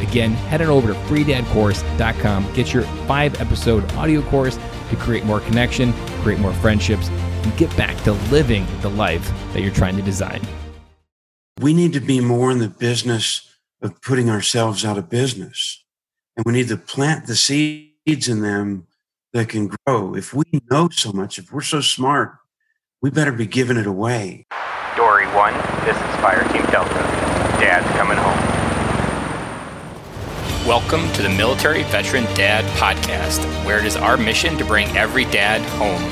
[0.00, 4.58] Again, head on over to freedadcourse.com, get your five episode audio course
[4.90, 9.62] to create more connection, create more friendships, and get back to living the life that
[9.62, 10.40] you're trying to design.
[11.60, 13.46] We need to be more in the business
[13.82, 15.84] of putting ourselves out of business.
[16.36, 18.86] And we need to plant the seeds in them
[19.32, 20.14] that can grow.
[20.14, 22.36] If we know so much, if we're so smart,
[23.02, 24.46] we better be giving it away.
[24.96, 26.94] Dory 1, this is Fire Team Delta.
[27.60, 28.49] Dad's coming home.
[30.66, 35.24] Welcome to the Military Veteran Dad Podcast, where it is our mission to bring every
[35.24, 36.02] dad home.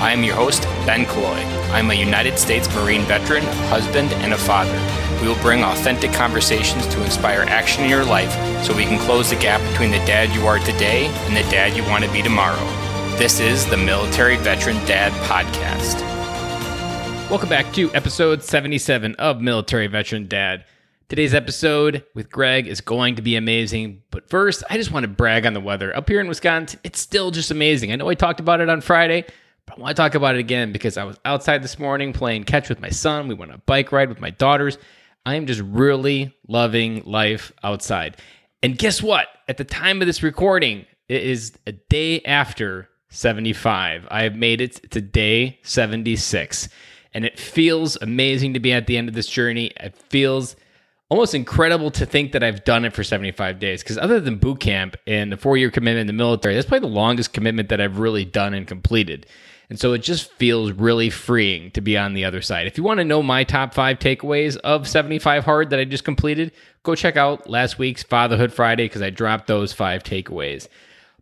[0.00, 1.44] I am your host, Ben Killoy.
[1.72, 4.72] I'm a United States Marine veteran, husband, and a father.
[5.20, 8.32] We will bring authentic conversations to inspire action in your life
[8.64, 11.76] so we can close the gap between the dad you are today and the dad
[11.76, 12.64] you want to be tomorrow.
[13.18, 16.00] This is the Military Veteran Dad Podcast.
[17.28, 20.64] Welcome back to episode 77 of Military Veteran Dad.
[21.08, 24.02] Today's episode with Greg is going to be amazing.
[24.10, 25.96] But first, I just want to brag on the weather.
[25.96, 27.90] Up here in Wisconsin, it's still just amazing.
[27.90, 29.24] I know I talked about it on Friday,
[29.64, 32.44] but I want to talk about it again because I was outside this morning playing
[32.44, 33.26] catch with my son.
[33.26, 34.76] We went on a bike ride with my daughters.
[35.24, 38.18] I am just really loving life outside.
[38.62, 39.28] And guess what?
[39.48, 44.06] At the time of this recording, it is a day after 75.
[44.10, 46.68] I have made it to day 76
[47.14, 49.72] and it feels amazing to be at the end of this journey.
[49.80, 50.54] It feels
[51.10, 53.82] almost incredible to think that I've done it for 75 days.
[53.82, 56.88] Because other than boot camp and the four year commitment in the military, that's probably
[56.88, 59.26] the longest commitment that I've really done and completed.
[59.70, 62.66] And so it just feels really freeing to be on the other side.
[62.66, 66.04] If you want to know my top five takeaways of 75 Hard that I just
[66.04, 66.52] completed,
[66.84, 70.68] go check out last week's Fatherhood Friday because I dropped those five takeaways.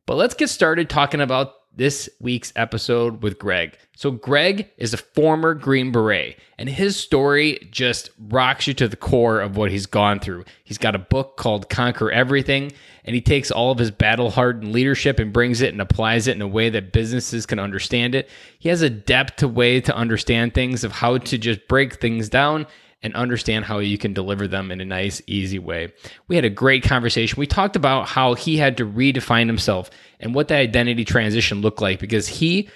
[0.07, 3.79] But let's get started talking about this week's episode with Greg.
[3.95, 8.97] So, Greg is a former Green Beret, and his story just rocks you to the
[8.97, 10.45] core of what he's gone through.
[10.65, 12.73] He's got a book called Conquer Everything,
[13.05, 16.37] and he takes all of his battle hardened leadership and brings it and applies it
[16.37, 18.29] in a way that businesses can understand it.
[18.59, 22.29] He has a depth to way to understand things of how to just break things
[22.29, 22.67] down
[23.03, 25.93] and understand how you can deliver them in a nice, easy way.
[26.29, 27.39] We had a great conversation.
[27.39, 31.81] We talked about how he had to redefine himself and what that identity transition looked
[31.81, 32.69] like because he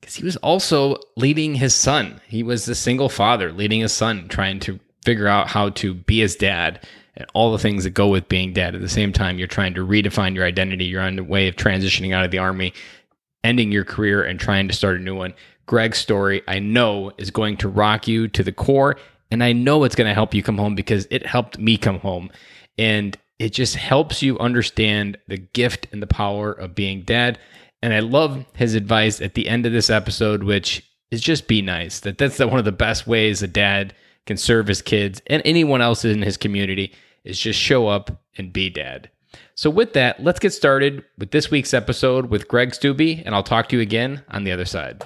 [0.00, 2.20] because he was also leading his son.
[2.26, 6.20] He was a single father leading his son, trying to figure out how to be
[6.20, 6.86] his dad
[7.16, 8.74] and all the things that go with being dad.
[8.74, 10.86] At the same time, you're trying to redefine your identity.
[10.86, 12.72] You're on the way of transitioning out of the army,
[13.44, 15.34] ending your career, and trying to start a new one.
[15.66, 18.96] Greg's story, I know, is going to rock you to the core.
[19.30, 22.00] And I know it's going to help you come home because it helped me come
[22.00, 22.30] home.
[22.78, 27.38] And it just helps you understand the gift and the power of being dad.
[27.82, 31.62] And I love his advice at the end of this episode, which is just be
[31.62, 32.00] nice.
[32.00, 33.94] That that's the, one of the best ways a dad
[34.26, 36.92] can serve his kids and anyone else in his community
[37.24, 39.10] is just show up and be dad.
[39.54, 43.42] So with that, let's get started with this week's episode with Greg Stube, and I'll
[43.42, 45.04] talk to you again on the other side.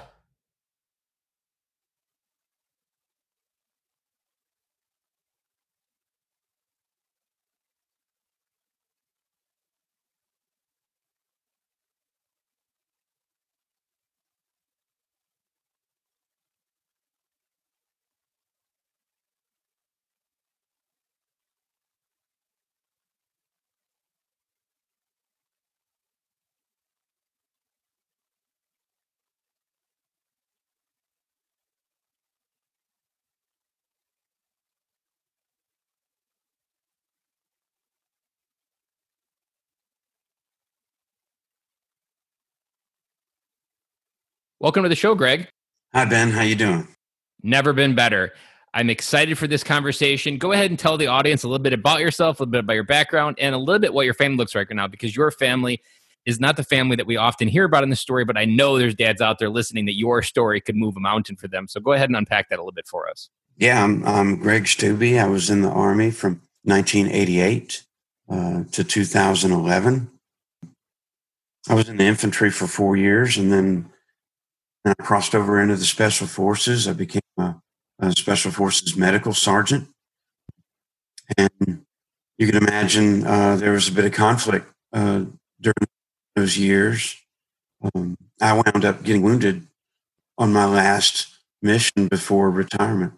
[44.65, 45.47] Welcome to the show, Greg.
[45.93, 46.31] Hi, Ben.
[46.31, 46.87] How you doing?
[47.43, 48.33] Never been better.
[48.73, 50.39] I'm excited for this conversation.
[50.39, 52.73] Go ahead and tell the audience a little bit about yourself, a little bit about
[52.73, 55.29] your background, and a little bit what your family looks like right now, because your
[55.29, 55.83] family
[56.25, 58.79] is not the family that we often hear about in the story, but I know
[58.79, 61.67] there's dads out there listening that your story could move a mountain for them.
[61.67, 63.29] So go ahead and unpack that a little bit for us.
[63.57, 65.03] Yeah, I'm, I'm Greg Stube.
[65.03, 67.83] I was in the Army from 1988
[68.31, 70.09] uh, to 2011.
[71.69, 73.91] I was in the infantry for four years and then
[74.85, 76.87] I crossed over into the Special Forces.
[76.87, 77.55] I became a,
[77.99, 79.89] a Special Forces medical sergeant.
[81.37, 81.85] And
[82.37, 85.25] you can imagine uh, there was a bit of conflict uh,
[85.59, 85.75] during
[86.35, 87.15] those years.
[87.81, 89.67] Um, I wound up getting wounded
[90.37, 91.27] on my last
[91.61, 93.13] mission before retirement.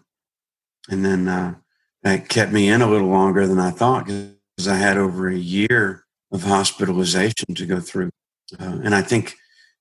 [0.88, 1.54] And then uh,
[2.02, 5.36] that kept me in a little longer than I thought because I had over a
[5.36, 8.10] year of hospitalization to go through.
[8.58, 9.34] Uh, and I think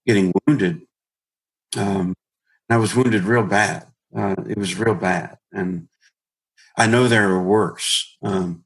[0.06, 0.81] getting wounded,
[1.75, 2.14] um,
[2.69, 3.88] I was wounded real bad.
[4.16, 5.38] Uh, it was real bad.
[5.52, 5.88] And
[6.78, 8.64] I know there are worse, um,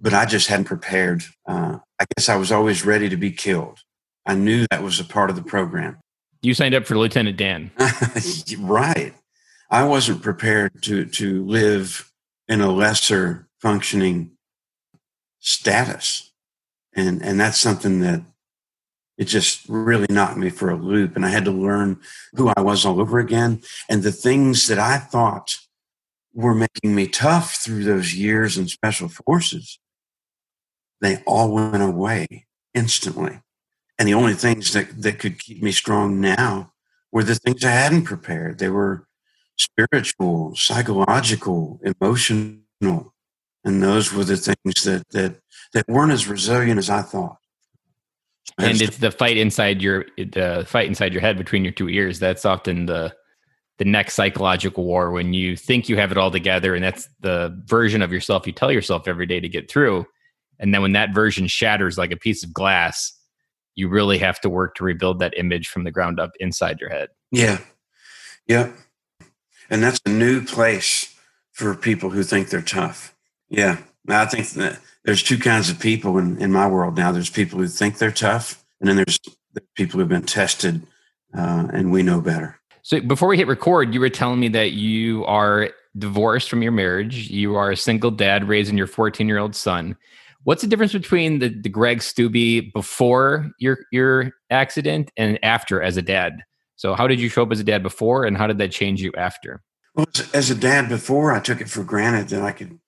[0.00, 1.24] but I just hadn't prepared.
[1.46, 3.80] Uh, I guess I was always ready to be killed.
[4.24, 5.98] I knew that was a part of the program.
[6.42, 7.70] You signed up for Lieutenant Dan.
[8.58, 9.14] right.
[9.70, 12.10] I wasn't prepared to to live
[12.46, 14.32] in a lesser functioning
[15.40, 16.32] status.
[16.94, 18.22] And and that's something that
[19.18, 22.00] it just really knocked me for a loop and I had to learn
[22.34, 25.58] who I was all over again and the things that I thought
[26.32, 29.78] were making me tough through those years in special forces
[31.00, 33.40] they all went away instantly
[33.98, 36.72] and the only things that, that could keep me strong now
[37.10, 38.58] were the things I hadn't prepared.
[38.58, 39.06] They were
[39.56, 43.14] spiritual, psychological, emotional.
[43.64, 45.40] And those were the things that, that,
[45.72, 47.37] that weren't as resilient as I thought.
[48.58, 52.18] And it's the fight inside your the fight inside your head between your two ears.
[52.18, 53.14] That's often the
[53.78, 57.56] the next psychological war when you think you have it all together, and that's the
[57.66, 60.06] version of yourself you tell yourself every day to get through.
[60.58, 63.12] And then when that version shatters like a piece of glass,
[63.74, 66.90] you really have to work to rebuild that image from the ground up inside your
[66.90, 67.10] head.
[67.30, 67.58] Yeah.
[68.46, 68.72] Yeah.
[69.70, 71.14] And that's a new place
[71.52, 73.14] for people who think they're tough.
[73.48, 73.78] Yeah.
[74.08, 77.12] I think that there's two kinds of people in, in my world now.
[77.12, 79.18] There's people who think they're tough, and then there's
[79.74, 80.86] people who've been tested
[81.36, 82.58] uh, and we know better.
[82.82, 86.72] So before we hit record, you were telling me that you are divorced from your
[86.72, 87.28] marriage.
[87.30, 89.96] You are a single dad raising your 14 year old son.
[90.44, 95.96] What's the difference between the, the Greg Stube before your your accident and after as
[95.96, 96.44] a dad?
[96.76, 99.02] So how did you show up as a dad before, and how did that change
[99.02, 99.62] you after?
[99.94, 102.78] Well, as a dad before, I took it for granted that I could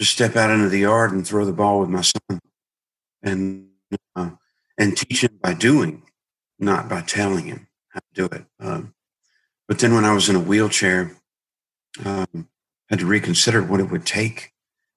[0.00, 2.40] just step out into the yard and throw the ball with my son,
[3.22, 3.68] and
[4.16, 4.30] uh,
[4.78, 6.02] and teach him by doing,
[6.58, 8.44] not by telling him how to do it.
[8.60, 8.94] Um,
[9.66, 11.16] but then when I was in a wheelchair,
[12.04, 12.48] um,
[12.88, 14.52] had to reconsider what it would take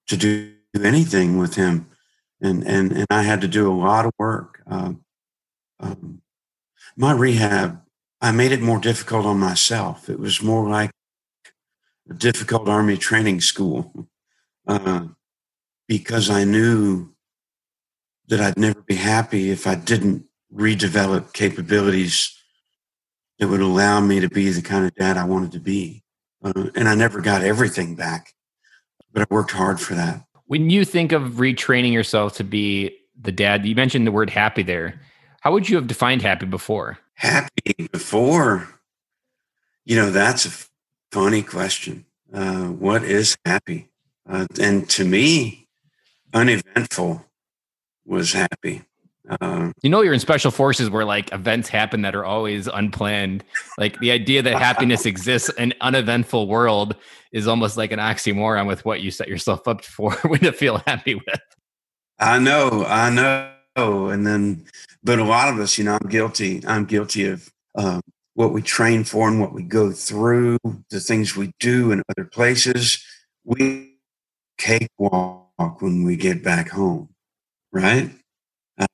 [0.07, 1.91] to do anything with him
[2.41, 4.61] and and and I had to do a lot of work.
[4.67, 5.03] Um,
[5.79, 6.21] um,
[6.97, 7.81] my rehab,
[8.19, 10.09] I made it more difficult on myself.
[10.09, 10.91] It was more like
[12.09, 14.07] a difficult army training school
[14.67, 15.05] uh,
[15.87, 17.13] because I knew
[18.27, 22.37] that I'd never be happy if I didn't redevelop capabilities
[23.39, 26.03] that would allow me to be the kind of dad I wanted to be.
[26.43, 28.33] Uh, and I never got everything back,
[29.11, 30.23] but I worked hard for that.
[30.45, 34.63] When you think of retraining yourself to be the dad, you mentioned the word happy
[34.63, 34.99] there.
[35.41, 36.99] How would you have defined happy before?
[37.13, 38.67] Happy before?
[39.85, 40.67] You know, that's a
[41.11, 42.05] funny question.
[42.33, 43.90] Uh, what is happy?
[44.29, 45.67] Uh, and to me,
[46.33, 47.25] uneventful
[48.05, 48.83] was happy.
[49.39, 53.43] Um, you know, you're in special forces where like events happen that are always unplanned.
[53.77, 56.95] Like the idea that happiness exists in uneventful world
[57.31, 60.81] is almost like an oxymoron with what you set yourself up for when to feel
[60.87, 61.41] happy with.
[62.19, 64.09] I know, I know.
[64.09, 64.65] And then,
[65.03, 66.61] but a lot of us, you know, I'm guilty.
[66.67, 68.01] I'm guilty of um,
[68.33, 70.57] what we train for and what we go through,
[70.89, 73.03] the things we do in other places.
[73.45, 73.90] We
[74.61, 77.09] cakewalk when we get back home,
[77.71, 78.11] right?
[78.77, 78.85] Uh,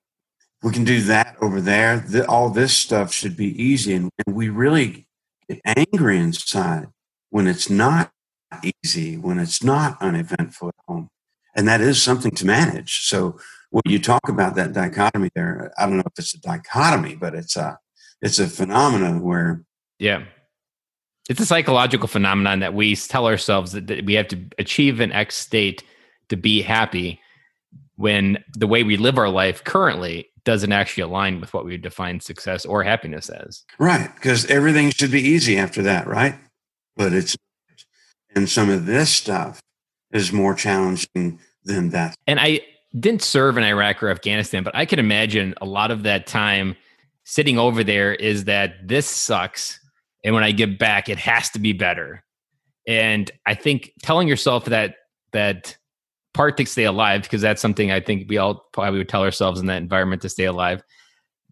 [0.63, 1.99] we can do that over there.
[1.99, 3.93] The, all this stuff should be easy.
[3.93, 5.07] And, and we really
[5.49, 6.87] get angry inside
[7.29, 8.11] when it's not
[8.83, 11.09] easy, when it's not uneventful at home.
[11.55, 13.07] And that is something to manage.
[13.07, 13.37] So
[13.69, 17.35] when you talk about that dichotomy there, I don't know if it's a dichotomy, but
[17.35, 17.79] it's a
[18.21, 19.63] it's a phenomenon where
[19.99, 20.23] Yeah.
[21.29, 25.11] It's a psychological phenomenon that we tell ourselves that, that we have to achieve an
[25.11, 25.83] X state
[26.29, 27.19] to be happy
[27.95, 32.21] when the way we live our life currently doesn't actually align with what we define
[32.21, 33.63] success or happiness as.
[33.79, 34.13] Right.
[34.15, 36.35] Because everything should be easy after that, right?
[36.95, 37.35] But it's,
[38.33, 39.59] and some of this stuff
[40.11, 42.15] is more challenging than that.
[42.27, 42.61] And I
[42.97, 46.77] didn't serve in Iraq or Afghanistan, but I can imagine a lot of that time
[47.25, 49.81] sitting over there is that this sucks.
[50.23, 52.23] And when I get back, it has to be better.
[52.87, 54.95] And I think telling yourself that,
[55.33, 55.77] that
[56.33, 59.59] part to stay alive because that's something I think we all probably would tell ourselves
[59.59, 60.81] in that environment to stay alive.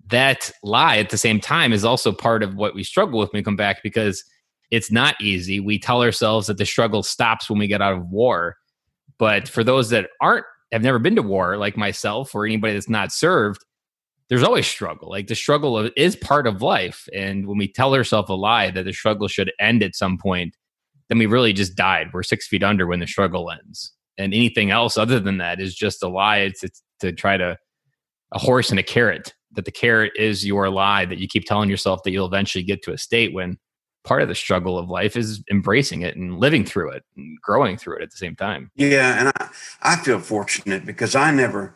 [0.08, 3.40] That lie at the same time is also part of what we struggle with when
[3.40, 4.24] we come back because
[4.72, 5.60] it's not easy.
[5.60, 8.58] We tell ourselves that the struggle stops when we get out of war.
[9.18, 12.90] But for those that aren't have never been to war like myself or anybody that's
[12.90, 13.64] not served,
[14.30, 15.10] there's always struggle.
[15.10, 17.08] Like the struggle of, is part of life.
[17.14, 20.56] And when we tell ourselves a lie that the struggle should end at some point,
[21.10, 22.10] then we really just died.
[22.14, 23.94] We're six feet under when the struggle ends.
[24.18, 26.38] And anything else other than that is just a lie.
[26.38, 27.58] It's, it's to try to
[28.32, 29.34] a horse and a carrot.
[29.52, 32.84] That the carrot is your lie that you keep telling yourself that you'll eventually get
[32.84, 33.58] to a state when
[34.04, 37.78] part of the struggle of life is embracing it and living through it and growing
[37.78, 38.70] through it at the same time.
[38.76, 39.50] Yeah, and I,
[39.82, 41.76] I feel fortunate because I never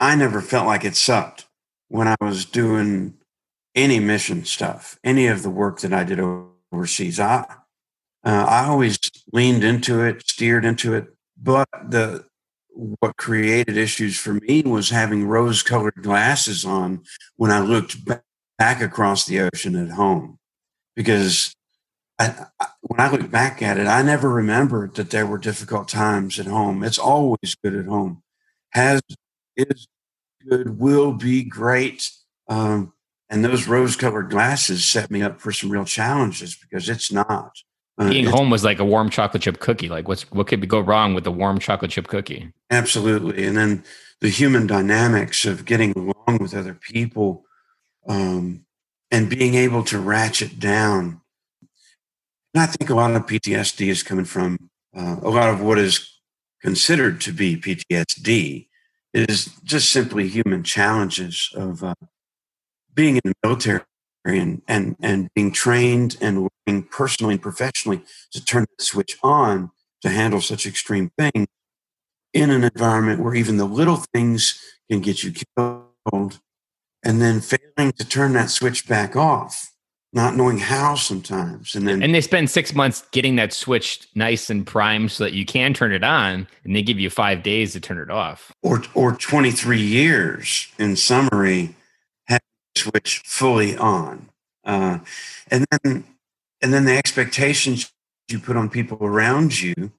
[0.00, 1.46] I never felt like it sucked
[1.90, 3.14] when I was doing
[3.74, 6.20] any mission stuff, any of the work that I did
[6.72, 7.18] overseas.
[7.18, 7.44] I
[8.24, 8.98] uh, I always
[9.32, 11.06] leaned into it, steered into it,
[11.36, 12.24] but the
[12.72, 17.02] what created issues for me was having rose-colored glasses on
[17.36, 17.96] when I looked
[18.58, 20.38] back across the ocean at home,
[20.94, 21.52] because
[22.18, 22.46] I,
[22.82, 26.46] when I look back at it, I never remembered that there were difficult times at
[26.46, 26.84] home.
[26.84, 28.22] It's always good at home.
[28.70, 29.00] Has
[29.56, 29.88] is
[30.48, 32.10] good, will be great.
[32.48, 32.92] Um,
[33.28, 37.52] and those rose-colored glasses set me up for some real challenges because it's not.
[37.96, 39.88] Uh, Being home was like a warm chocolate chip cookie.
[39.88, 42.52] Like, what's what could go wrong with a warm chocolate chip cookie?
[42.70, 43.84] Absolutely, and then
[44.20, 47.44] the human dynamics of getting along with other people,
[48.08, 48.64] um,
[49.10, 51.20] and being able to ratchet down.
[52.54, 55.78] And I think a lot of PTSD is coming from uh, a lot of what
[55.78, 56.20] is
[56.62, 58.69] considered to be PTSD
[59.12, 61.94] is just simply human challenges of uh,
[62.94, 63.82] being in the military
[64.24, 68.02] and, and, and being trained and working personally and professionally
[68.32, 69.70] to turn the switch on
[70.02, 71.46] to handle such extreme things
[72.32, 76.40] in an environment where even the little things can get you killed
[77.02, 79.69] and then failing to turn that switch back off
[80.12, 84.50] not knowing how sometimes and then and they spend six months getting that switched nice
[84.50, 87.72] and primed so that you can turn it on and they give you five days
[87.72, 91.74] to turn it off or or 23 years in summary
[92.26, 92.40] have
[92.76, 94.28] switch fully on.
[94.64, 94.98] Uh,
[95.50, 96.04] and then
[96.62, 97.92] and then the expectations
[98.28, 99.92] you put on people around you.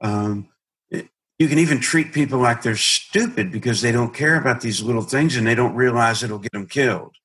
[0.00, 0.48] Um,
[0.90, 5.02] you can even treat people like they're stupid because they don't care about these little
[5.02, 7.16] things and they don't realize it'll get them killed.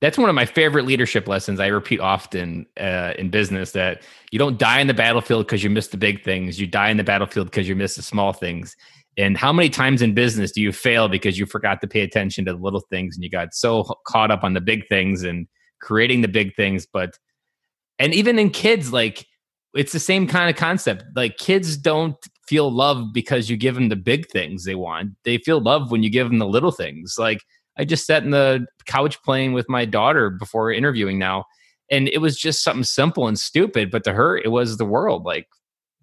[0.00, 1.58] That's one of my favorite leadership lessons.
[1.58, 5.70] I repeat often uh, in business that you don't die in the battlefield because you
[5.70, 6.60] miss the big things.
[6.60, 8.76] You die in the battlefield because you miss the small things.
[9.16, 12.44] And how many times in business do you fail because you forgot to pay attention
[12.44, 15.48] to the little things and you got so caught up on the big things and
[15.80, 16.86] creating the big things?
[16.86, 17.18] But,
[17.98, 19.26] and even in kids, like
[19.74, 21.02] it's the same kind of concept.
[21.16, 25.14] Like kids don't feel love because you give them the big things they want.
[25.24, 27.16] They feel love when you give them the little things.
[27.18, 27.40] Like
[27.78, 31.44] I just sat in the couch playing with my daughter before interviewing now.
[31.90, 35.24] And it was just something simple and stupid, but to her, it was the world.
[35.24, 35.46] Like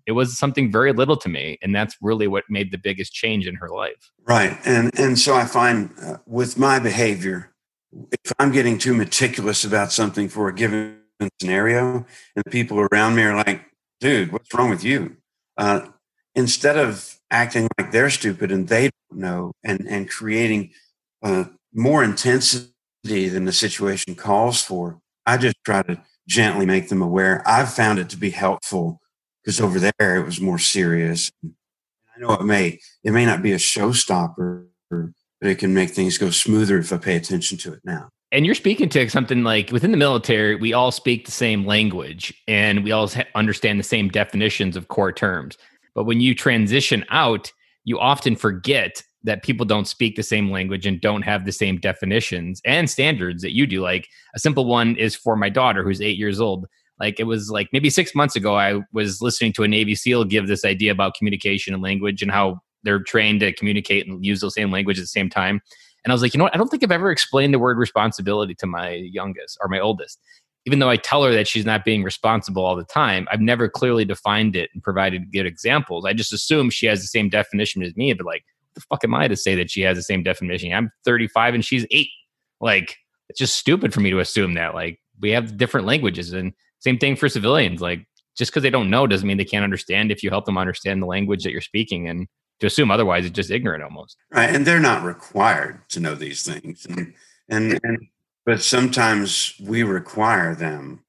[0.06, 3.48] it was something very little to me and that's really what made the biggest change
[3.48, 7.52] in her life right and and so i find uh, with my behavior
[8.12, 11.00] if i'm getting too meticulous about something for a given
[11.40, 12.06] scenario
[12.36, 13.66] and the people around me are like
[14.00, 15.16] dude what's wrong with you
[15.58, 15.82] uh,
[16.36, 20.72] instead of acting like they're stupid and they don't know and and creating
[21.24, 22.72] uh, more intensity
[23.30, 28.00] than the situation calls for i just try to gently make them aware i've found
[28.00, 29.00] it to be helpful
[29.46, 31.32] because over there it was more serious.
[31.44, 36.18] I know it may it may not be a showstopper, but it can make things
[36.18, 38.10] go smoother if I pay attention to it now.
[38.32, 42.34] And you're speaking to something like within the military, we all speak the same language
[42.48, 45.58] and we all understand the same definitions of core terms.
[45.94, 47.52] But when you transition out,
[47.84, 51.78] you often forget that people don't speak the same language and don't have the same
[51.78, 53.82] definitions and standards that you do.
[53.82, 56.68] Like a simple one is for my daughter who's eight years old.
[57.00, 60.26] Like it was like maybe six months ago, I was listening to a Navy SEAL
[60.26, 64.40] give this idea about communication and language and how they're trained to communicate and use
[64.40, 65.60] the same language at the same time.
[66.04, 66.54] And I was like, you know what?
[66.54, 70.20] I don't think I've ever explained the word responsibility to my youngest or my oldest.
[70.68, 73.68] Even though I tell her that she's not being responsible all the time, I've never
[73.68, 76.06] clearly defined it and provided good examples.
[76.06, 78.44] I just assume she has the same definition as me, but like,
[78.76, 80.74] the fuck am I to say that she has the same definition?
[80.74, 82.10] I'm 35 and she's eight.
[82.62, 82.98] Like,
[83.30, 84.76] it's just stupid for me to assume that.
[84.76, 86.34] Like, we have different languages.
[86.34, 87.82] And same thing for civilians.
[87.82, 88.06] Like
[88.38, 91.02] just because they don't know doesn't mean they can't understand if you help them understand
[91.02, 92.08] the language that you're speaking.
[92.08, 92.28] And
[92.60, 94.18] to assume otherwise, is just ignorant almost.
[94.32, 94.50] Right.
[94.50, 96.86] And they're not required to know these things.
[96.86, 97.14] And,
[97.50, 98.08] and, and
[98.46, 101.04] but sometimes we require them.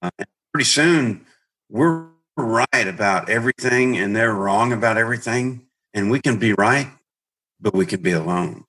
[0.00, 0.10] Uh,
[0.52, 1.26] pretty soon,
[1.68, 5.66] we're right about everything and they're wrong about everything.
[5.94, 6.88] And we can be right,
[7.60, 8.64] but we can be alone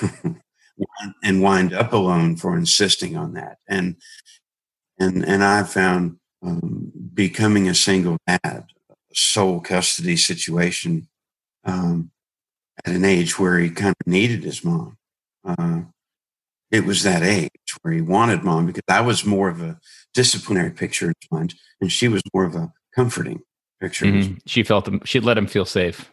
[1.22, 3.58] and wind up alone for insisting on that.
[3.68, 3.96] And
[4.98, 8.66] and and I found um, becoming a single dad,
[9.12, 11.08] sole custody situation,
[11.64, 12.10] um,
[12.84, 14.96] at an age where he kind of needed his mom.
[15.44, 15.82] Uh,
[16.70, 17.50] it was that age
[17.82, 19.78] where he wanted mom because I was more of a
[20.12, 23.42] disciplinary picture in his mind, and she was more of a comforting
[23.80, 24.06] picture.
[24.06, 24.34] Mm-hmm.
[24.46, 26.10] She felt him, she let him feel safe.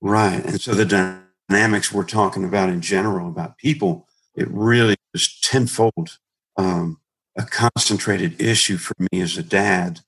[0.00, 0.44] Right.
[0.44, 6.18] And so the dynamics we're talking about in general about people, it really was tenfold
[6.56, 7.00] um,
[7.36, 10.00] a concentrated issue for me as a dad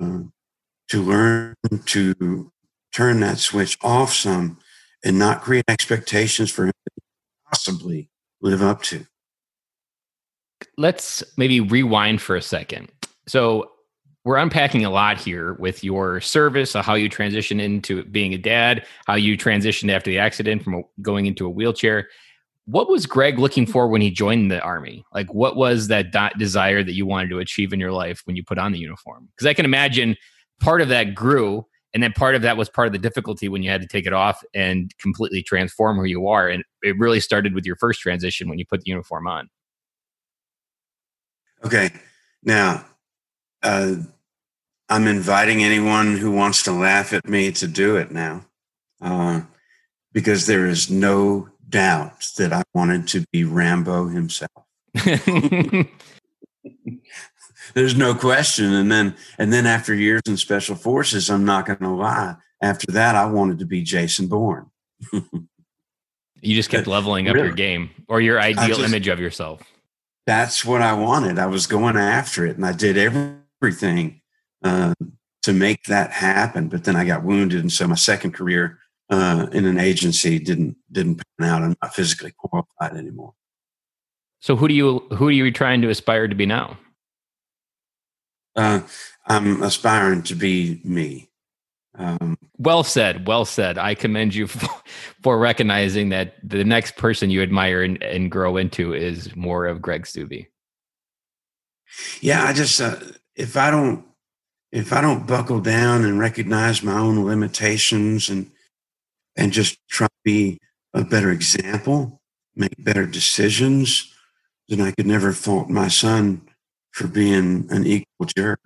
[0.00, 0.20] uh,
[0.88, 1.54] to learn
[1.86, 2.52] to
[2.94, 4.58] turn that switch off some
[5.04, 7.02] and not create expectations for him to
[7.48, 9.06] possibly live up to.
[10.78, 12.90] Let's maybe rewind for a second.
[13.26, 13.70] So
[14.26, 18.84] we're unpacking a lot here with your service, how you transition into being a dad,
[19.06, 22.08] how you transitioned after the accident from going into a wheelchair.
[22.64, 25.04] What was Greg looking for when he joined the army?
[25.14, 28.42] Like, what was that desire that you wanted to achieve in your life when you
[28.42, 29.28] put on the uniform?
[29.30, 30.16] Because I can imagine
[30.58, 31.64] part of that grew,
[31.94, 34.06] and then part of that was part of the difficulty when you had to take
[34.06, 36.48] it off and completely transform who you are.
[36.48, 39.48] And it really started with your first transition when you put the uniform on.
[41.64, 41.90] Okay.
[42.42, 42.84] Now,
[43.62, 43.94] uh,
[44.88, 48.44] I'm inviting anyone who wants to laugh at me to do it now,
[49.00, 49.42] uh,
[50.12, 54.50] because there is no doubt that I wanted to be Rambo himself.
[57.74, 58.72] There's no question.
[58.72, 62.36] And then, and then after years in special forces, I'm not going to lie.
[62.62, 64.70] After that, I wanted to be Jason Bourne.
[65.12, 67.48] you just kept leveling up really?
[67.48, 69.62] your game or your ideal just, image of yourself.
[70.26, 71.38] That's what I wanted.
[71.38, 74.22] I was going after it, and I did everything
[74.66, 74.94] uh,
[75.42, 76.68] to make that happen.
[76.68, 78.78] But then I got wounded, and so my second career
[79.10, 81.62] uh, in an agency didn't didn't pan out.
[81.62, 83.34] I'm not physically qualified anymore.
[84.40, 86.78] So who do you who are you trying to aspire to be now?
[88.56, 88.80] Uh,
[89.26, 91.28] I'm aspiring to be me.
[91.98, 93.26] Um, well said.
[93.26, 93.78] Well said.
[93.78, 94.68] I commend you for,
[95.22, 99.80] for, recognizing that the next person you admire and, and, grow into is more of
[99.80, 100.46] Greg Stube.
[102.20, 102.96] Yeah, I just uh,
[103.34, 104.04] if I don't
[104.72, 108.50] if I don't buckle down and recognize my own limitations and
[109.36, 110.58] and just try to be
[110.94, 112.20] a better example,
[112.54, 114.12] make better decisions,
[114.68, 116.40] then I could never fault my son
[116.92, 118.60] for being an equal jerk.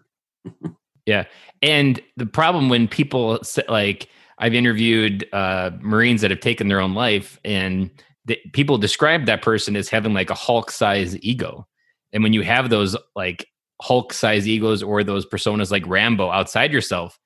[1.07, 1.25] yeah.
[1.61, 4.09] And the problem when people say, like,
[4.39, 7.91] I've interviewed uh, Marines that have taken their own life, and
[8.25, 11.67] the, people describe that person as having like a Hulk size ego.
[12.13, 13.47] And when you have those like
[13.81, 17.19] Hulk size egos or those personas like Rambo outside yourself,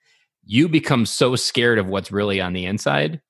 [0.44, 3.20] you become so scared of what's really on the inside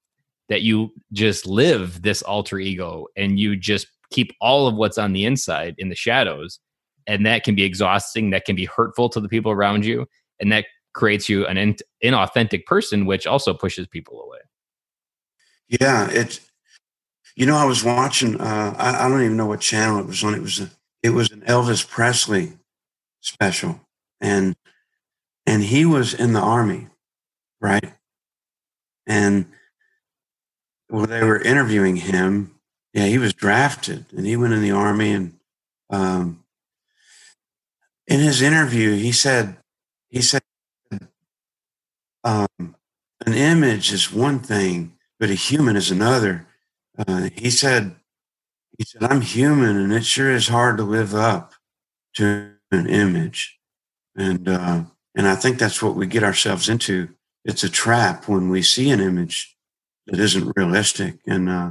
[0.48, 5.12] that you just live this alter ego and you just keep all of what's on
[5.12, 6.60] the inside in the shadows.
[7.06, 10.06] And that can be exhausting, that can be hurtful to the people around you,
[10.40, 14.38] and that creates you an in- inauthentic person, which also pushes people away.
[15.68, 16.40] Yeah, it.
[17.36, 18.40] You know, I was watching.
[18.40, 20.34] Uh, I, I don't even know what channel it was on.
[20.34, 20.66] It was
[21.02, 22.54] it was an Elvis Presley
[23.24, 23.80] special.
[24.20, 24.54] And
[25.46, 26.88] and he was in the army,
[27.60, 27.92] right?
[29.06, 29.46] And
[30.88, 32.54] well, they were interviewing him.
[32.92, 35.12] Yeah, he was drafted and he went in the army.
[35.12, 35.34] And
[35.90, 36.44] um,
[38.06, 39.56] in his interview, he said,
[40.08, 40.42] he said,
[42.22, 42.46] um,
[43.26, 46.46] an image is one thing, but a human is another.
[46.96, 47.96] Uh, he said,
[48.78, 51.52] he said, I'm human and it sure is hard to live up
[52.14, 53.58] to an image.
[54.16, 54.84] And, uh,
[55.14, 57.08] and I think that's what we get ourselves into.
[57.44, 59.56] It's a trap when we see an image
[60.06, 61.70] that isn't realistic and, uh,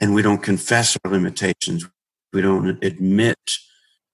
[0.00, 1.86] and we don't confess our limitations.
[2.32, 3.38] We don't admit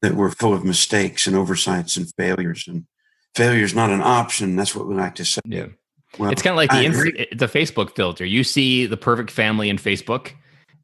[0.01, 2.67] that we're full of mistakes and oversights and failures.
[2.69, 2.87] And
[3.35, 4.57] failure is not an option.
[4.57, 5.41] That's what we like to say.
[5.45, 5.67] Yeah.
[6.19, 8.27] Well, it's kind of like the the Facebook filter.
[8.27, 10.33] You see the perfect family in Facebook.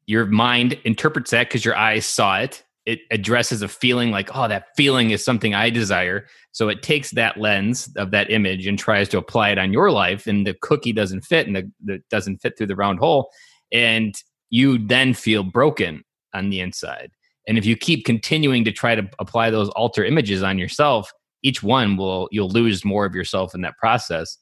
[0.07, 4.49] Your mind interprets that because your eyes saw it, it addresses a feeling like, oh,
[4.49, 6.27] that feeling is something I desire.
[6.53, 9.91] So it takes that lens of that image and tries to apply it on your
[9.91, 13.31] life, and the cookie doesn't fit, and the, the doesn't fit through the round hole,
[13.71, 14.15] and
[14.49, 17.11] you then feel broken on the inside.
[17.47, 21.63] And if you keep continuing to try to apply those alter images on yourself, each
[21.63, 24.39] one will you'll lose more of yourself in that process.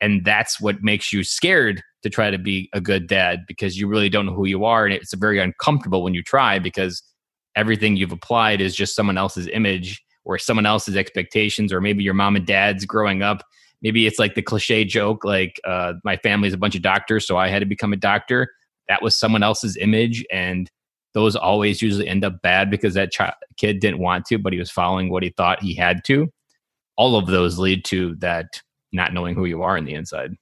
[0.00, 3.86] And that's what makes you scared to try to be a good dad because you
[3.86, 4.84] really don't know who you are.
[4.84, 7.00] And it's very uncomfortable when you try because
[7.56, 12.14] everything you've applied is just someone else's image or someone else's expectations or maybe your
[12.14, 13.42] mom and dad's growing up.
[13.82, 17.36] Maybe it's like the cliche joke like uh, my family's a bunch of doctors so
[17.36, 18.52] i had to become a doctor.
[18.88, 20.70] That was someone else's image and
[21.14, 23.20] those always usually end up bad because that ch-
[23.56, 26.28] kid didn't want to but he was following what he thought he had to.
[26.96, 28.60] All of those lead to that
[28.92, 30.32] not knowing who you are in the inside.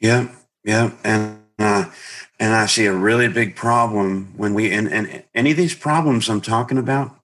[0.00, 0.28] Yeah
[0.64, 1.90] yeah and uh,
[2.38, 6.28] and I see a really big problem when we and, and any of these problems
[6.28, 7.16] I'm talking about,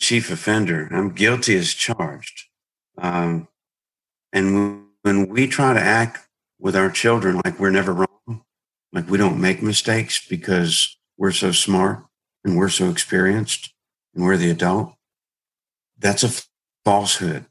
[0.00, 0.88] chief offender.
[0.90, 2.46] I'm guilty as charged.
[2.98, 3.48] Um,
[4.32, 6.26] and when we try to act
[6.58, 8.42] with our children like we're never wrong,
[8.92, 12.04] like we don't make mistakes because we're so smart
[12.44, 13.72] and we're so experienced
[14.14, 14.94] and we're the adult,
[15.98, 16.42] that's a
[16.84, 17.46] falsehood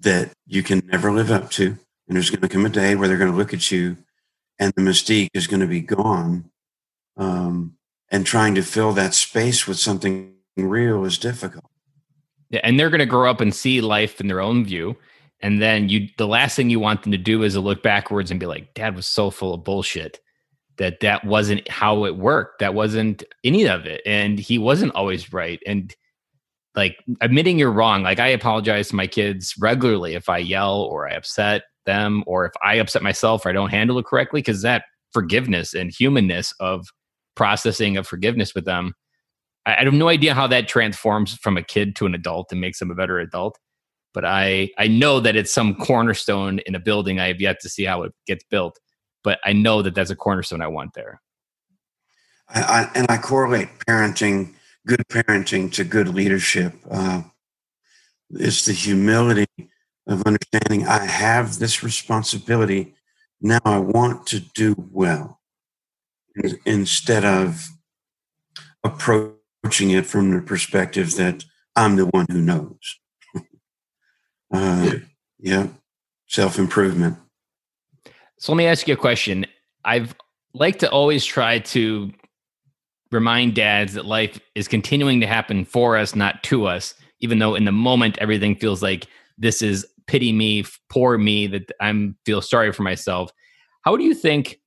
[0.00, 1.78] that you can never live up to.
[2.08, 3.96] And there's going to come a day where they're going to look at you
[4.58, 6.50] and the mystique is going to be gone.
[7.16, 7.76] Um,
[8.10, 11.64] and trying to fill that space with something real is difficult.
[12.50, 14.96] Yeah, and they're going to grow up and see life in their own view.
[15.40, 18.30] And then you, the last thing you want them to do is to look backwards
[18.30, 20.20] and be like, "Dad was so full of bullshit."
[20.78, 22.60] That that wasn't how it worked.
[22.60, 25.60] That wasn't any of it, and he wasn't always right.
[25.66, 25.94] And
[26.76, 28.02] like admitting you're wrong.
[28.02, 32.46] Like I apologize to my kids regularly if I yell or I upset them or
[32.46, 36.52] if I upset myself or I don't handle it correctly, because that forgiveness and humanness
[36.60, 36.86] of
[37.34, 38.94] processing of forgiveness with them,
[39.64, 42.60] I, I, have no idea how that transforms from a kid to an adult and
[42.60, 43.58] makes them a better adult.
[44.12, 47.20] But I I know that it's some cornerstone in a building.
[47.20, 48.78] I have yet to see how it gets built,
[49.22, 51.20] but I know that that's a cornerstone I want there.
[52.48, 54.54] I, I, and I correlate parenting,
[54.86, 56.74] good parenting, to good leadership.
[56.90, 57.22] Uh,
[58.30, 59.46] it's the humility
[60.06, 62.94] of understanding I have this responsibility.
[63.40, 65.40] Now I want to do well
[66.64, 67.68] instead of
[68.84, 72.98] approaching it from the perspective that I'm the one who knows.
[74.52, 74.92] uh,
[75.38, 75.68] yeah,
[76.26, 77.18] self improvement.
[78.38, 79.46] So let me ask you a question.
[79.84, 80.14] I've
[80.54, 82.12] like to always try to
[83.10, 87.54] remind dads that life is continuing to happen for us, not to us, even though
[87.54, 89.06] in the moment everything feels like
[89.38, 93.30] this is pity me, poor me, that I'm feel sorry for myself.
[93.82, 94.60] How do you think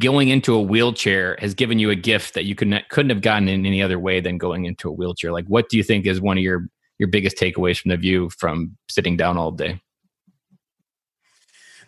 [0.00, 3.48] going into a wheelchair has given you a gift that you couldn't couldn't have gotten
[3.48, 5.32] in any other way than going into a wheelchair?
[5.32, 8.30] Like, what do you think is one of your your biggest takeaways from the view
[8.30, 9.80] from sitting down all day?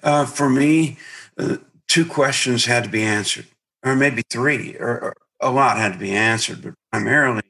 [0.03, 0.99] Uh, for me,
[1.38, 1.57] uh,
[1.88, 3.46] two questions had to be answered,
[3.85, 6.62] or maybe three, or, or, a lot had to be answered.
[6.62, 7.42] But primarily,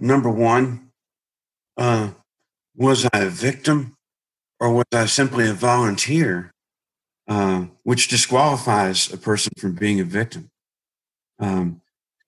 [0.00, 0.90] number one,
[1.76, 2.10] uh,
[2.76, 3.96] was I a victim
[4.62, 6.52] or was I simply a volunteer,
[7.26, 10.50] uh, which disqualifies a person from being a victim?
[11.40, 11.80] Um,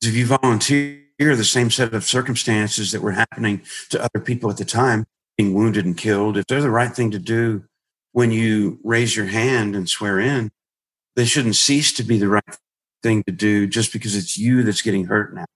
[0.03, 4.57] if you volunteer the same set of circumstances that were happening to other people at
[4.57, 5.07] the time,
[5.39, 7.63] being wounded and killed, if they're the right thing to do
[8.11, 10.51] when you raise your hand and swear in,
[11.15, 12.59] they shouldn't cease to be the right
[13.01, 15.47] thing to do just because it's you that's getting hurt now.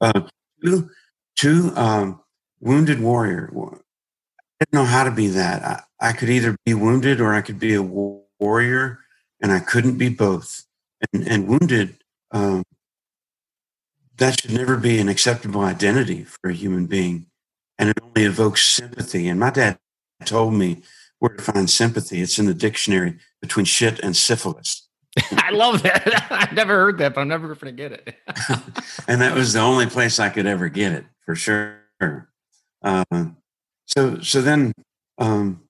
[0.00, 0.22] Uh,
[0.64, 0.88] two,
[1.34, 2.20] two um,
[2.60, 3.50] wounded warrior
[4.60, 5.86] didn't know how to be that.
[6.00, 9.00] I, I, could either be wounded or I could be a warrior,
[9.40, 10.64] and I couldn't be both.
[11.12, 11.96] And, and wounded,
[12.30, 12.62] um,
[14.18, 17.26] that should never be an acceptable identity for a human being.
[17.78, 19.28] And it only evokes sympathy.
[19.28, 19.78] And my dad
[20.26, 20.82] told me
[21.18, 22.20] where to find sympathy.
[22.20, 24.86] It's in the dictionary between shit and syphilis.
[25.32, 26.26] I love that.
[26.30, 28.14] I've never heard that, but I'm never going to get it.
[29.08, 31.78] and that was the only place I could ever get it for sure.
[32.82, 33.04] Uh,
[33.96, 34.72] so so then
[35.18, 35.62] um,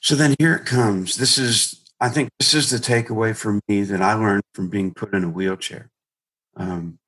[0.00, 1.16] so then here it comes.
[1.16, 4.92] This is I think this is the takeaway for me that I learned from being
[4.92, 5.90] put in a wheelchair.
[6.56, 6.98] Um,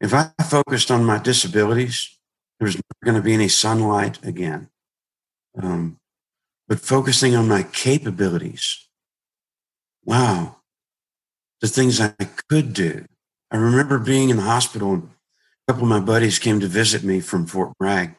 [0.00, 2.18] if I focused on my disabilities,
[2.58, 4.68] there's never going to be any sunlight again.
[5.60, 5.98] Um,
[6.68, 8.86] but focusing on my capabilities,
[10.04, 10.56] wow,
[11.60, 12.12] the things I
[12.48, 13.06] could do.
[13.50, 15.10] I remember being in the hospital and
[15.66, 18.16] a couple of my buddies came to visit me from Fort Bragg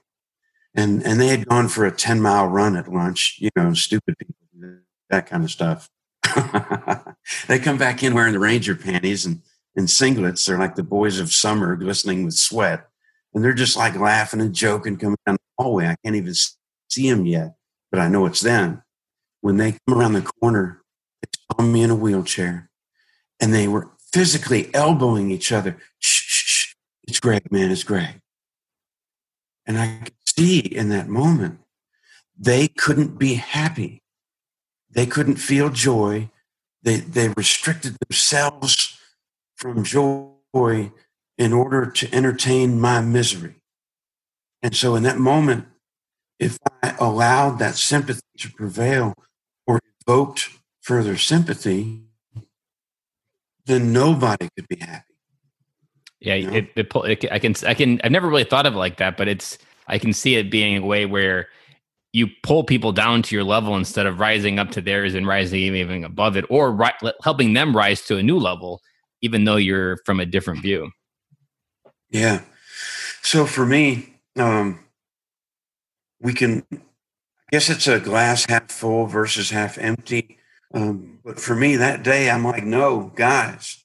[0.75, 4.17] and and they had gone for a 10 mile run at lunch you know stupid
[4.17, 4.35] people
[5.09, 5.89] that kind of stuff.
[7.47, 9.41] They come back in wearing the ranger panties and
[9.75, 10.45] and singlets.
[10.45, 12.87] They're like the boys of summer glistening with sweat.
[13.33, 15.87] And they're just like laughing and joking coming down the hallway.
[15.87, 16.33] I can't even
[16.89, 17.55] see them yet
[17.95, 18.83] but i know it's them.
[19.39, 20.81] When they come around the corner
[21.21, 22.69] they saw me in a wheelchair
[23.39, 25.77] and they were physically elbowing each other.
[25.99, 26.73] Shh, shh, shh.
[27.07, 28.19] it's greg man it's greg.
[29.65, 30.01] And i
[30.37, 31.59] see in that moment,
[32.37, 34.01] they couldn't be happy.
[34.91, 36.29] They couldn't feel joy.
[36.83, 38.97] They, they restricted themselves
[39.55, 40.91] from joy
[41.37, 43.55] in order to entertain my misery.
[44.61, 45.65] And so, in that moment,
[46.39, 49.13] if I allowed that sympathy to prevail
[49.67, 50.49] or evoked
[50.81, 52.01] further sympathy,
[53.65, 55.13] then nobody could be happy.
[56.19, 56.57] Yeah, you know?
[56.57, 59.27] it, it, I can, I can, I've never really thought of it like that, but
[59.27, 61.47] it's, I can see it being a way where
[62.15, 65.59] you pull people down to your level instead of rising up to theirs and rising
[65.59, 68.81] even above it or ri- helping them rise to a new level
[69.21, 70.89] even though you're from a different view.
[72.09, 72.41] Yeah.
[73.21, 74.79] So for me um
[76.21, 76.77] we can i
[77.51, 80.37] guess it's a glass half full versus half empty.
[80.73, 83.83] Um, but for me that day i'm like no guys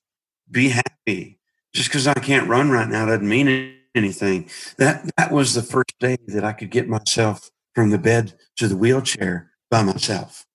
[0.48, 1.40] be happy.
[1.74, 4.48] Just because i can't run right now doesn't mean anything
[4.78, 8.68] that that was the first day that i could get myself from the bed to
[8.68, 10.46] the wheelchair by myself.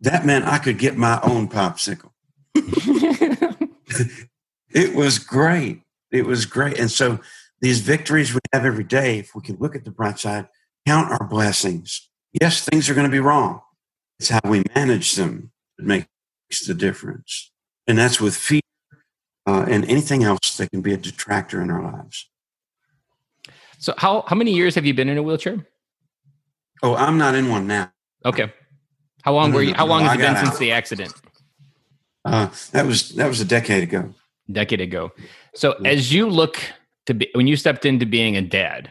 [0.00, 2.10] That meant I could get my own popsicle.
[4.70, 5.82] it was great.
[6.10, 6.78] It was great.
[6.78, 7.20] And so
[7.60, 10.48] these victories we have every day, if we can look at the bright side,
[10.86, 12.08] count our blessings.
[12.40, 13.60] Yes, things are going to be wrong.
[14.18, 16.08] It's how we manage them that makes
[16.66, 17.50] the difference.
[17.86, 18.60] And that's with fear
[19.46, 22.28] uh, and anything else that can be a detractor in our lives.
[23.84, 25.58] So, how, how many years have you been in a wheelchair?
[26.82, 27.92] Oh, I'm not in one now.
[28.24, 28.50] Okay.
[29.20, 29.74] How long were you?
[29.74, 31.12] How long has it been since the accident?
[32.24, 34.14] Uh, that was that was a decade ago.
[34.50, 35.12] Decade ago.
[35.54, 36.58] So as you look
[37.04, 38.90] to be when you stepped into being a dad,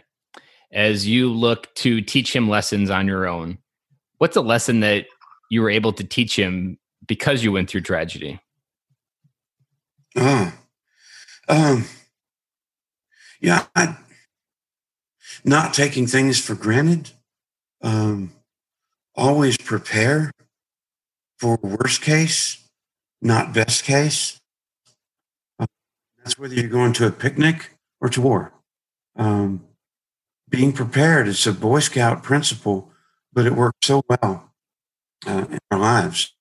[0.72, 3.58] as you look to teach him lessons on your own,
[4.20, 5.08] what's a lesson that
[5.50, 6.78] you were able to teach him
[7.08, 8.40] because you went through tragedy?
[10.16, 10.52] Uh,
[11.50, 11.86] um,
[13.42, 13.98] yeah, I,
[15.44, 17.12] not taking things for granted
[17.82, 18.32] um,
[19.16, 20.32] always prepare
[21.38, 22.64] for worst case,
[23.22, 24.40] not best case.
[25.60, 25.68] Uh,
[26.18, 28.54] that's whether you're going to a picnic or to war.
[29.16, 29.66] Um,
[30.50, 32.92] being prepared is a Boy Scout principle,
[33.34, 34.52] but it works so well
[35.28, 36.34] uh, in our lives.